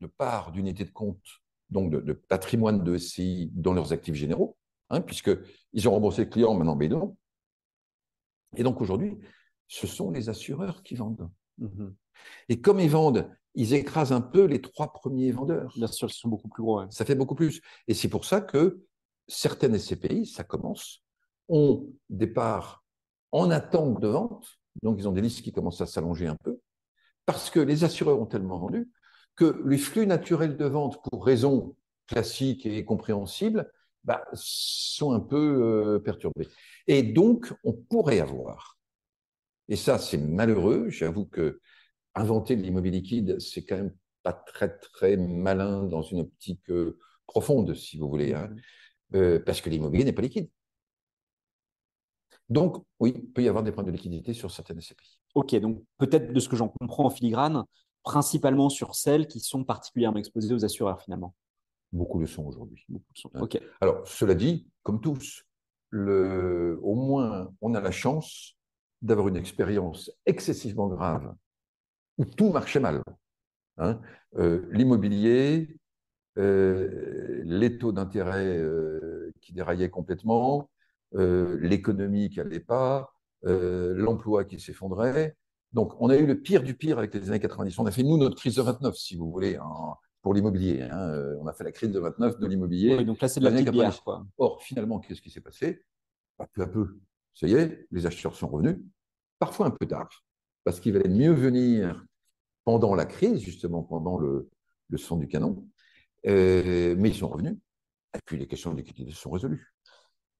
[0.00, 1.22] de parts d'unités de compte,
[1.70, 4.56] donc de, patrimoine de SCI dans leurs actifs généraux,
[4.90, 7.16] hein, puisqu'ils ont remboursé le client, maintenant, mais non.
[8.56, 9.18] Et donc, aujourd'hui,
[9.68, 11.30] ce sont les assureurs qui vendent.
[11.60, 11.94] Mm-hmm.
[12.48, 15.72] Et comme ils vendent ils écrasent un peu les trois premiers vendeurs.
[15.76, 16.82] Bien sûr, ils sont beaucoup plus gros.
[16.90, 17.60] Ça fait beaucoup plus.
[17.86, 18.84] Et c'est pour ça que
[19.26, 21.02] certaines SCPI, ça commence,
[21.48, 22.84] ont des parts
[23.32, 24.46] en attente de vente,
[24.82, 26.60] donc ils ont des listes qui commencent à s'allonger un peu,
[27.26, 28.90] parce que les assureurs ont tellement vendu
[29.36, 33.70] que les flux naturels de vente, pour raisons classiques et compréhensibles,
[34.04, 36.48] bah, sont un peu euh, perturbés.
[36.86, 38.78] Et donc, on pourrait avoir,
[39.68, 41.60] et ça c'est malheureux, j'avoue que
[42.14, 46.98] inventer de l'immobilier liquide, c'est quand même pas très très malin dans une optique euh,
[47.26, 48.54] profonde, si vous voulez, hein.
[49.14, 50.48] Euh, parce que l'immobilier n'est pas liquide.
[52.48, 55.18] Donc, oui, il peut y avoir des problèmes de liquidité sur certaines SCPI.
[55.34, 57.64] Ok, donc peut-être de ce que j'en comprends en filigrane,
[58.02, 61.34] principalement sur celles qui sont particulièrement exposées aux assureurs finalement.
[61.92, 62.84] Beaucoup le sont aujourd'hui.
[62.92, 63.40] Hein.
[63.40, 63.60] Ok.
[63.80, 65.44] Alors, cela dit, comme tous,
[65.90, 68.56] le, au moins on a la chance
[69.00, 71.34] d'avoir une expérience excessivement grave
[72.18, 73.02] où tout marchait mal.
[73.78, 74.00] Hein.
[74.36, 75.76] Euh, l'immobilier,
[76.38, 80.70] euh, les taux d'intérêt euh, qui déraillaient complètement,
[81.12, 85.36] l'économie qui n'allait pas, l'emploi qui s'effondrait.
[85.72, 87.78] Donc, on a eu le pire du pire avec les années 90.
[87.78, 89.56] On a fait, nous, notre crise de 29, si vous voulez,
[90.22, 90.82] pour l'immobilier.
[90.82, 91.36] Hein.
[91.40, 92.96] On a fait la crise de 29 de l'immobilier.
[92.96, 94.26] Oui, donc là, c'est de la petite bière, quoi.
[94.38, 95.84] Or, finalement, qu'est-ce qui s'est passé?
[96.36, 96.98] Bah, Peu à peu,
[97.34, 98.78] ça y est, les acheteurs sont revenus,
[99.38, 100.08] parfois un peu tard,
[100.64, 102.04] parce qu'il valait mieux venir
[102.64, 104.48] pendant la crise, justement, pendant le,
[104.88, 105.66] le son du canon.
[106.26, 107.56] Euh, mais ils sont revenus.
[108.16, 109.72] Et puis les questions de liquidité sont résolues.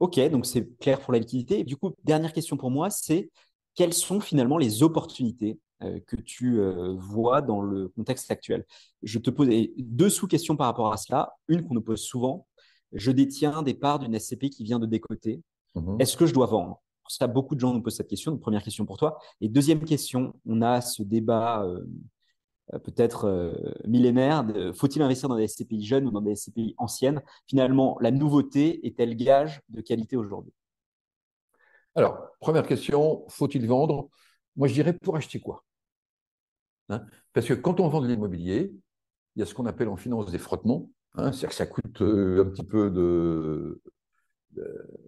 [0.01, 1.64] Ok, donc c'est clair pour la liquidité.
[1.64, 3.30] du coup, dernière question pour moi, c'est
[3.74, 8.64] quelles sont finalement les opportunités euh, que tu euh, vois dans le contexte actuel?
[9.03, 11.35] Je te pose deux sous-questions par rapport à cela.
[11.49, 12.47] Une qu'on nous pose souvent.
[12.93, 15.43] Je détiens des parts d'une SCP qui vient de décoter.
[15.74, 15.97] Mhm.
[16.01, 16.80] Est-ce que je dois vendre?
[17.09, 18.32] Ça, beaucoup de gens nous posent cette question.
[18.32, 19.18] Donc, première question pour toi.
[19.41, 21.85] Et deuxième question, on a ce débat euh,
[22.72, 23.52] peut-être euh,
[23.86, 24.44] millénaire.
[24.74, 27.22] Faut-il investir dans des SCPI jeunes ou dans des SCPI anciennes?
[27.46, 30.52] Finalement, la nouveauté est-elle gage de qualité aujourd'hui?
[31.94, 34.08] Alors, première question, faut-il vendre?
[34.56, 35.64] Moi, je dirais pour acheter quoi?
[36.88, 37.04] Hein?
[37.32, 38.74] Parce que quand on vend de l'immobilier,
[39.36, 40.90] il y a ce qu'on appelle en finance des frottements.
[41.14, 43.80] Hein, c'est-à-dire que ça coûte euh, un petit peu de,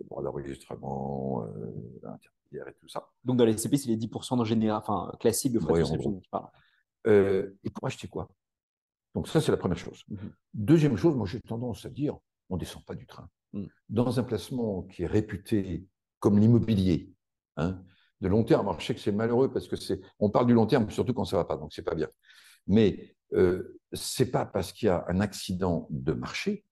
[0.08, 2.16] d'enregistrement, euh,
[2.52, 3.08] et tout ça.
[3.24, 6.20] Donc dans les SCPI, c'est les 10% en général, enfin classique de frais de souscription
[7.06, 8.28] euh, et pour acheter quoi?
[9.14, 10.02] Donc ça, c'est la première chose.
[10.08, 10.32] Mhm.
[10.54, 12.18] Deuxième chose, moi j'ai tendance à dire,
[12.50, 13.28] on ne descend pas du train.
[13.52, 13.64] Mm.
[13.88, 15.86] Dans un placement qui est réputé
[16.18, 17.12] comme l'immobilier,
[17.56, 17.82] hein,
[18.20, 20.54] de long terme, alors je sais que c'est malheureux parce que c'est, on parle du
[20.54, 22.08] long terme surtout quand ça ne va pas, donc c'est pas bien.
[22.66, 26.64] Mais euh, c'est pas parce qu'il y a un accident de marché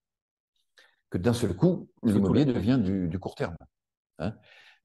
[1.11, 3.57] que d'un seul coup, l'immobilier devient du, court terme.
[4.19, 4.35] Hein.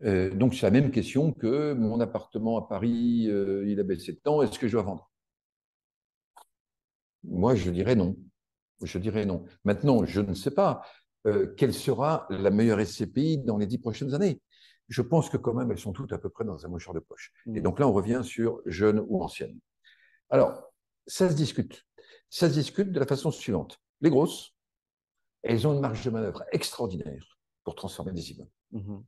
[0.04, 4.14] Euh, donc c'est la même question que mon appartement à Paris, euh, il a baissé
[4.14, 5.10] de temps, est-ce que je dois vendre?
[7.24, 8.18] Moi, je dirais non.
[8.82, 9.46] Je dirais non.
[9.66, 10.82] Maintenant, je ne sais pas
[11.28, 14.42] euh, quelle sera la meilleure SCPI dans les dix prochaines années.
[14.88, 17.00] Je pense que quand même, elles sont toutes à peu près dans un mouchoir de
[17.00, 17.32] poche.
[17.46, 17.58] Mm.
[17.58, 19.60] Et donc là, on revient sur jeune ou ancienne.
[20.30, 20.72] Alors,
[21.08, 21.86] ça se discute.
[22.30, 23.80] Ça se discute de la façon suivante.
[24.02, 24.56] Les grosses,
[25.44, 28.52] elles ont une marge de manœuvre extraordinaire pour transformer des immeubles.
[28.74, 29.04] Mm-hmm.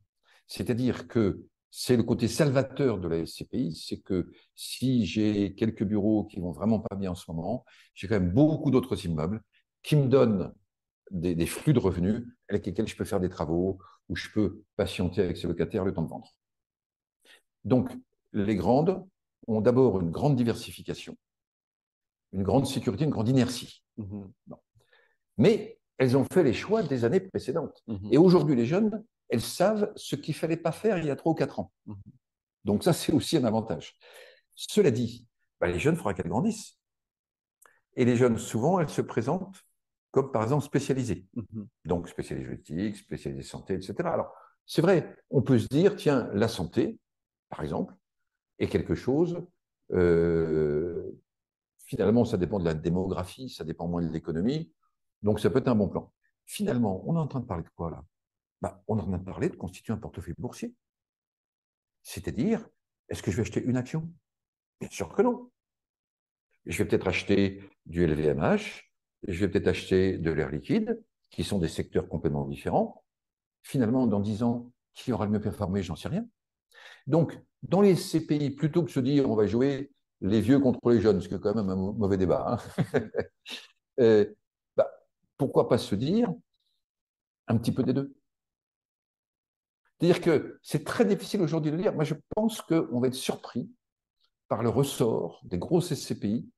[0.46, 1.42] C'est-à-dire que
[1.74, 6.52] c'est le côté salvateur de la SCPI, c'est que si j'ai quelques bureaux qui vont
[6.52, 7.64] vraiment pas bien en ce moment,
[7.94, 9.42] j'ai quand même beaucoup d'autres immeubles
[9.82, 10.52] qui me donnent
[11.10, 13.78] des, flux de revenus avec lesquels je peux faire des travaux
[14.10, 16.34] ou je peux patienter avec ces locataires le temps de vendre.
[17.64, 17.90] Donc,
[18.34, 19.02] les grandes
[19.46, 21.16] ont d'abord une grande diversification,
[22.34, 23.82] une grande sécurité, une grande inertie.
[23.96, 24.24] Mmh
[25.38, 27.82] Mais elles ont fait les choix des années précédentes.
[27.86, 29.02] Mmh Et aujourd'hui, les jeunes,
[29.32, 31.72] elles savent ce qu'il ne fallait pas faire il y a trois ou quatre ans.
[31.86, 31.96] Mhm.
[32.64, 33.96] Donc ça, c'est aussi un avantage.
[34.54, 35.26] Cela dit,
[35.58, 36.78] bah, les jeunes, il faudra qu'elles grandissent.
[37.96, 39.56] Et les jeunes, souvent, elles se présentent
[40.10, 41.26] comme par exemple spécialisé.
[41.34, 41.66] Mhm.
[41.86, 43.94] Donc spécialisé juridique, spécialisé santé, etc.
[44.12, 44.34] Alors,
[44.66, 46.98] c'est vrai, on peut se dire, tiens, la santé,
[47.48, 47.94] par exemple,
[48.58, 49.42] est quelque chose,
[49.92, 51.10] euh,
[51.86, 54.72] finalement, ça dépend de la démographie, ça dépend moins de l'économie,
[55.22, 56.12] donc ça peut être un bon plan.
[56.44, 58.04] Finalement, on est en train de parler de quoi là?
[58.62, 60.72] Bah, On en de parler de constituer un portefeuille boursier.
[62.02, 62.66] C'est-à-dire,
[63.08, 64.10] est-ce que je vais acheter une action?
[64.80, 65.50] Bien sûr que non.
[66.64, 68.90] Je vais peut-être acheter du LVMH,
[69.26, 73.04] je vais peut-être acheter de l'air liquide, qui sont des secteurs complètement différents.
[73.62, 75.82] Finalement, dans 10 ans, qui aura le mieux performé?
[75.82, 76.26] J'en sais rien.
[77.06, 79.90] Donc, dans les CPI, plutôt que de se dire on va jouer
[80.20, 82.84] les vieux contre les jeunes, ce qui est quand même un mauvais débat, hein,
[84.00, 84.32] euh,
[84.76, 84.88] bah,
[85.36, 86.32] pourquoi pas se dire
[87.48, 88.14] un petit peu des deux?
[90.02, 91.94] C'est-à-dire que c'est très difficile aujourd'hui de dire.
[91.94, 93.70] Moi, je pense qu'on va être surpris
[94.48, 96.50] par le ressort des grosses SCPI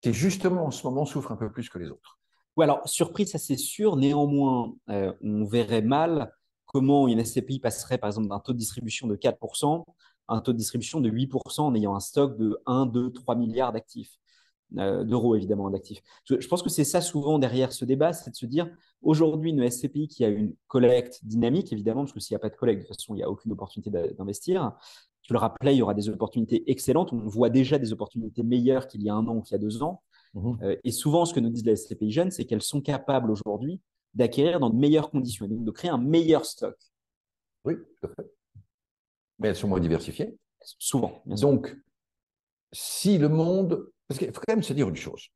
[0.00, 2.20] qui, justement, en ce moment, souffrent un peu plus que les autres.
[2.56, 3.96] Oui, alors, surprise, ça c'est sûr.
[3.96, 6.32] Néanmoins, euh, on verrait mal
[6.64, 9.84] comment une SCPI passerait, par exemple, d'un taux de distribution de 4%
[10.28, 13.34] à un taux de distribution de 8% en ayant un stock de 1, 2, 3
[13.34, 14.12] milliards d'actifs.
[14.78, 16.02] Euh, d'euros évidemment d'actifs.
[16.24, 18.68] Je, je, pense que c'est ça souvent derrière ce débat, c'est de se dire
[19.00, 22.48] aujourd'hui une SCPI qui a une collecte dynamique évidemment, parce que s'il n'y a pas
[22.48, 24.72] de collecte, de toute façon il n'y a aucune opportunité d'investir.
[25.22, 27.12] Tu le rappelais, il y aura des opportunités excellentes.
[27.12, 29.58] On voit déjà des opportunités meilleures qu'il y a un an ou qu'il y a
[29.58, 30.02] deux ans.
[30.34, 30.52] Mmh.
[30.62, 33.80] Euh, et souvent, ce que nous disent les SCPI jeunes, c'est qu'elles sont capables aujourd'hui
[34.14, 36.76] d'acquérir dans de meilleures conditions, donc de créer un meilleur stock.
[37.64, 38.30] Oui, tout à fait.
[39.38, 40.36] Mais elles sont moins diversifiées.
[40.60, 41.22] Souvent.
[41.26, 41.76] Donc,
[42.72, 43.90] si le monde.
[44.08, 45.28] Parce qu'il faut quand même se dire une chose.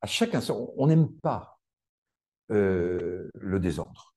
[0.00, 1.58] À chaque instant, on n'aime pas
[2.50, 4.14] euh, le désordre.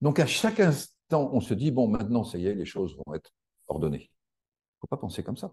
[0.00, 3.14] Donc, à chaque instant, on se dit bon, maintenant, ça y est, les choses vont
[3.14, 3.32] être
[3.68, 4.10] ordonnées.
[4.10, 5.52] Il ne faut pas penser comme ça.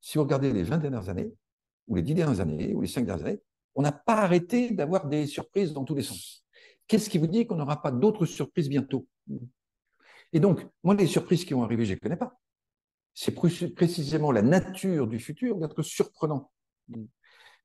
[0.00, 1.32] Si vous regardez les 20 dernières années,
[1.86, 3.42] ou les 10 dernières années, ou les 5 dernières années,
[3.74, 6.44] on n'a pas arrêté d'avoir des surprises dans tous les sens.
[6.86, 9.06] Qu'est-ce qui vous dit qu'on n'aura pas d'autres surprises bientôt?
[10.32, 12.38] Et donc, moi, les surprises qui vont arriver, je ne les connais pas.
[13.14, 16.50] C'est précisément la nature du futur d'être surprenant.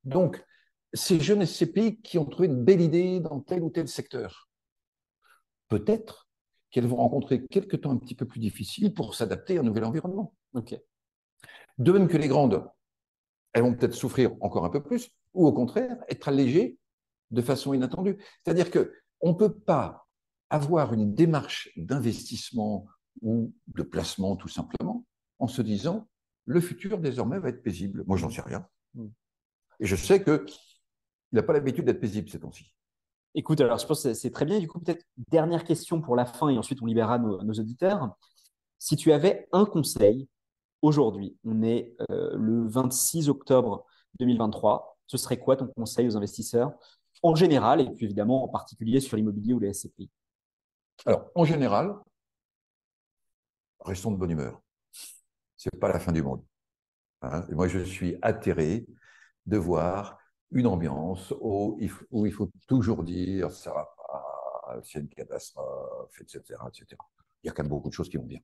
[0.04, 0.44] Donc,
[0.92, 4.48] ces jeunes SCPI qui ont trouvé une belle idée dans tel ou tel secteur,
[5.68, 6.28] peut-être
[6.70, 9.84] qu'elles vont rencontrer quelques temps un petit peu plus difficiles pour s'adapter à un nouvel
[9.84, 10.34] environnement.
[11.78, 12.68] De même que les grandes,
[13.52, 16.78] elles vont peut-être souffrir encore un peu plus, ou au contraire, être allégées
[17.32, 18.18] de façon inattendue.
[18.44, 20.06] C'est-à-dire qu'on ne peut pas
[20.48, 22.86] avoir une démarche d'investissement
[23.22, 25.04] ou de placement tout simplement
[25.40, 26.08] en se disant
[26.44, 28.04] le futur désormais va être paisible.
[28.06, 28.66] Moi, j'en sais rien.
[28.94, 29.08] Hmm.
[29.80, 30.42] Et je sais qu'il
[31.32, 32.74] n'a pas l'habitude d'être paisible ces temps-ci.
[33.34, 34.58] Écoute, alors je pense que c'est très bien.
[34.58, 38.14] Du coup, peut-être dernière question pour la fin et ensuite on libérera nos, auditeurs.
[38.78, 40.28] Si tu avais un conseil
[40.82, 43.86] aujourd'hui, on est euh, le 26 octobre
[44.18, 46.72] 2023, ce serait quoi ton conseil aux investisseurs
[47.22, 50.10] en général et puis évidemment en particulier sur l'immobilier ou les SCPI
[51.06, 51.94] Alors, en général,
[53.80, 54.60] restons de bonne humeur.
[55.60, 56.42] Ce n'est pas la fin du monde.
[57.20, 57.44] Hein.
[57.50, 58.86] moi, je suis atterré
[59.44, 60.18] de voir
[60.52, 61.90] une ambiance où il,
[62.32, 66.96] faut, toujours dire ça va pas, c'est une catastrophe, etc., etc.
[67.42, 68.40] Il y a quand même beaucoup de choses qui vont bien.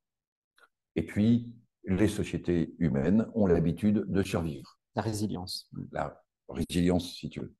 [0.94, 1.54] Et puis,
[1.84, 4.78] les sociétés humaines ont l'habitude de survivre.
[4.94, 5.70] La résilience.
[5.92, 7.54] La résilience, si tu veux.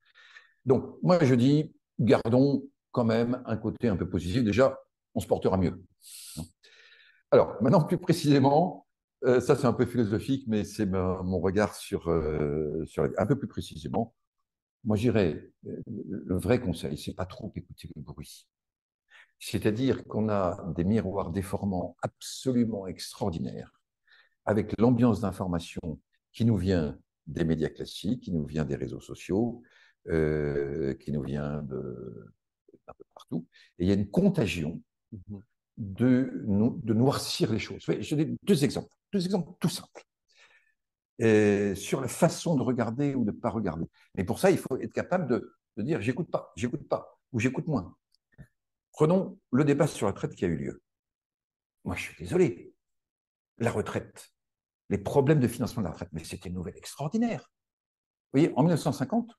[0.67, 4.45] Donc, moi, je dis, gardons quand même un côté un peu positif.
[4.45, 4.79] Déjà,
[5.15, 5.83] on se portera mieux.
[7.31, 8.86] Alors, maintenant, plus précisément,
[9.25, 13.39] euh, ça c'est un peu philosophique, mais c'est mon regard sur, euh, sur un peu
[13.39, 14.15] plus précisément.
[14.85, 18.47] Moi, j'irais, euh, le vrai conseil, c'est pas trop écouter le bruit.
[19.39, 23.81] C'est-à-dire qu'on a des miroirs déformants absolument extraordinaires,
[24.45, 26.01] avec l'ambiance d'information
[26.33, 29.63] qui nous vient des médias classiques, qui nous vient des réseaux sociaux,
[30.09, 32.33] euh, qui nous vient de,
[32.87, 33.47] d'un peu partout.
[33.79, 34.81] Et il y a une contagion
[35.13, 35.39] mmh
[35.77, 37.85] de, de noircir les choses.
[38.01, 40.05] Je donne deux exemples, deux exemples tout simples.
[41.23, 43.87] Euh, sur la façon de regarder ou de ne pas regarder.
[44.15, 47.41] Mais pour ça, il faut être capable de, de dire j'écoute pas, j'écoute pas, ou
[47.41, 47.97] j'écoute moins.
[48.93, 50.83] Prenons le débat sur la retraite qui a eu lieu.
[51.85, 52.75] Moi, je suis désolé.
[53.59, 54.31] La retraite,
[54.91, 57.51] les problèmes de financement de la retraite, mais c'était une nouvelle extraordinaire.
[58.33, 59.33] Vous voyez, en 1950,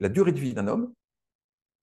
[0.00, 0.92] la durée de vie d'un homme,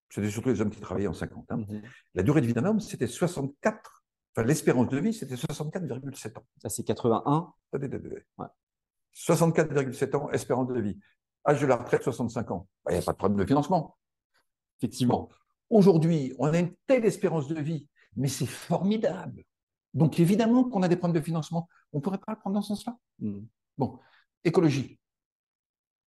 [0.09, 1.81] c'était surtout les hommes qui travaillaient en 50, hein, mhm.
[2.13, 4.00] la durée de vie d'un homme, c'était 64,
[4.33, 6.45] enfin l'espérance de vie, c'était 64,7 ans.
[6.61, 8.47] Ça, c'est 81 ouais.
[9.15, 10.99] 64,7 ans, espérance de vie.
[11.47, 12.67] Âge de la retraite, 65 ans.
[12.85, 13.97] Bah, il n'y a pas de problème de financement.
[14.79, 15.29] Effectivement.
[15.69, 19.43] Aujourd'hui, on a une telle espérance de vie, mais c'est formidable.
[19.93, 21.67] Donc, évidemment qu'on a des problèmes de financement.
[21.93, 22.97] On ne pourrait pas le prendre dans ce sens-là.
[23.19, 23.39] Mm.
[23.77, 23.99] Bon,
[24.43, 24.99] écologie.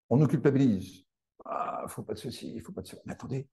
[0.09, 1.03] On nous culpabilise.
[1.43, 3.01] Ah, il ne faut pas de ceci, il ne faut pas de cela.
[3.05, 3.47] Mais attendez,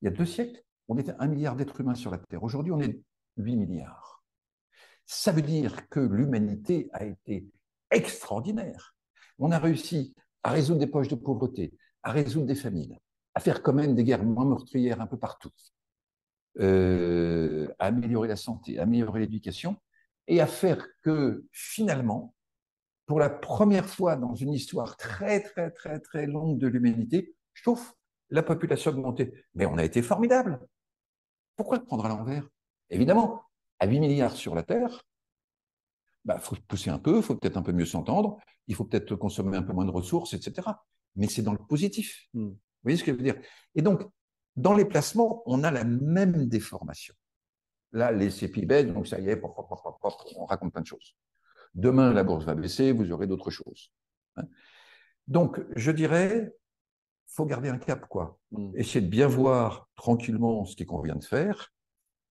[0.00, 2.42] il y a deux siècles, on était un milliard d'êtres humains sur la Terre.
[2.42, 3.00] Aujourd'hui, on est
[3.36, 4.22] 8 milliards.
[5.06, 7.46] Ça veut dire que l'humanité a été
[7.90, 8.94] extraordinaire.
[9.38, 12.98] On a réussi à résoudre des poches de pauvreté, à résoudre des famines,
[13.34, 15.50] à faire quand même des guerres moins meurtrières un peu partout,
[16.60, 19.76] euh, à améliorer la santé, à améliorer l'éducation,
[20.26, 22.34] et à faire que finalement,
[23.06, 27.94] pour la première fois dans une histoire très, très, très, très longue de l'humanité, sauf
[28.30, 29.32] la population augmentée.
[29.54, 30.60] Mais on a été formidable.
[31.56, 32.48] Pourquoi le prendre à l'envers?
[32.90, 33.42] Évidemment,
[33.78, 35.04] à 8 milliards sur la Terre,
[36.24, 38.84] il bah, faut pousser un peu, il faut peut-être un peu mieux s'entendre, il faut
[38.84, 40.68] peut-être consommer un peu moins de ressources, etc.
[41.16, 42.28] Mais c'est dans le positif.
[42.32, 42.48] Hmm.
[42.48, 43.36] Vous voyez ce que je veux dire?
[43.74, 44.02] Et donc,
[44.56, 47.14] dans les placements, on a la même déformation.
[47.92, 51.14] Là, les CPI baissent, donc ça y est, on raconte plein de choses.
[51.74, 53.92] Demain, la bourse va baisser, vous aurez d'autres choses.
[54.36, 54.44] Hein.
[55.28, 56.52] donc, je dirais,
[57.26, 58.38] faut garder un cap, quoi.
[58.50, 58.72] Hmm.
[58.76, 61.72] Essayer de bien voir tranquillement ce qu'on vient de faire,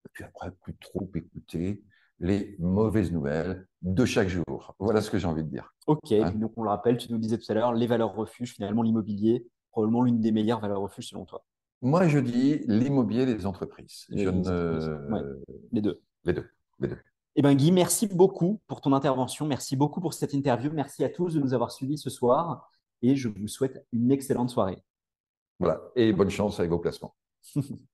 [0.05, 1.83] et puis après, plus trop écouter
[2.19, 4.75] les mauvaises nouvelles de chaque jour.
[4.79, 5.73] Voilà ce que j'ai envie de dire.
[5.87, 8.53] Ok, hein donc on le rappelle, tu nous disais tout à l'heure, les valeurs refuges,
[8.53, 11.43] finalement l'immobilier, probablement l'une des meilleures valeurs refuges selon toi.
[11.81, 14.05] Moi, je dis l'immobilier, les entreprises.
[14.09, 14.31] Les, les
[15.81, 16.01] deux.
[16.25, 16.49] Les deux.
[16.79, 16.97] Les deux.
[17.35, 19.45] Eh bien, Guy, merci beaucoup pour ton intervention.
[19.45, 20.71] Merci beaucoup pour cette interview.
[20.71, 22.69] Merci à tous de nous avoir suivis ce soir.
[23.01, 24.81] Et je vous souhaite une excellente soirée.
[25.59, 25.81] Voilà.
[25.95, 27.15] Et bonne chance avec vos placements.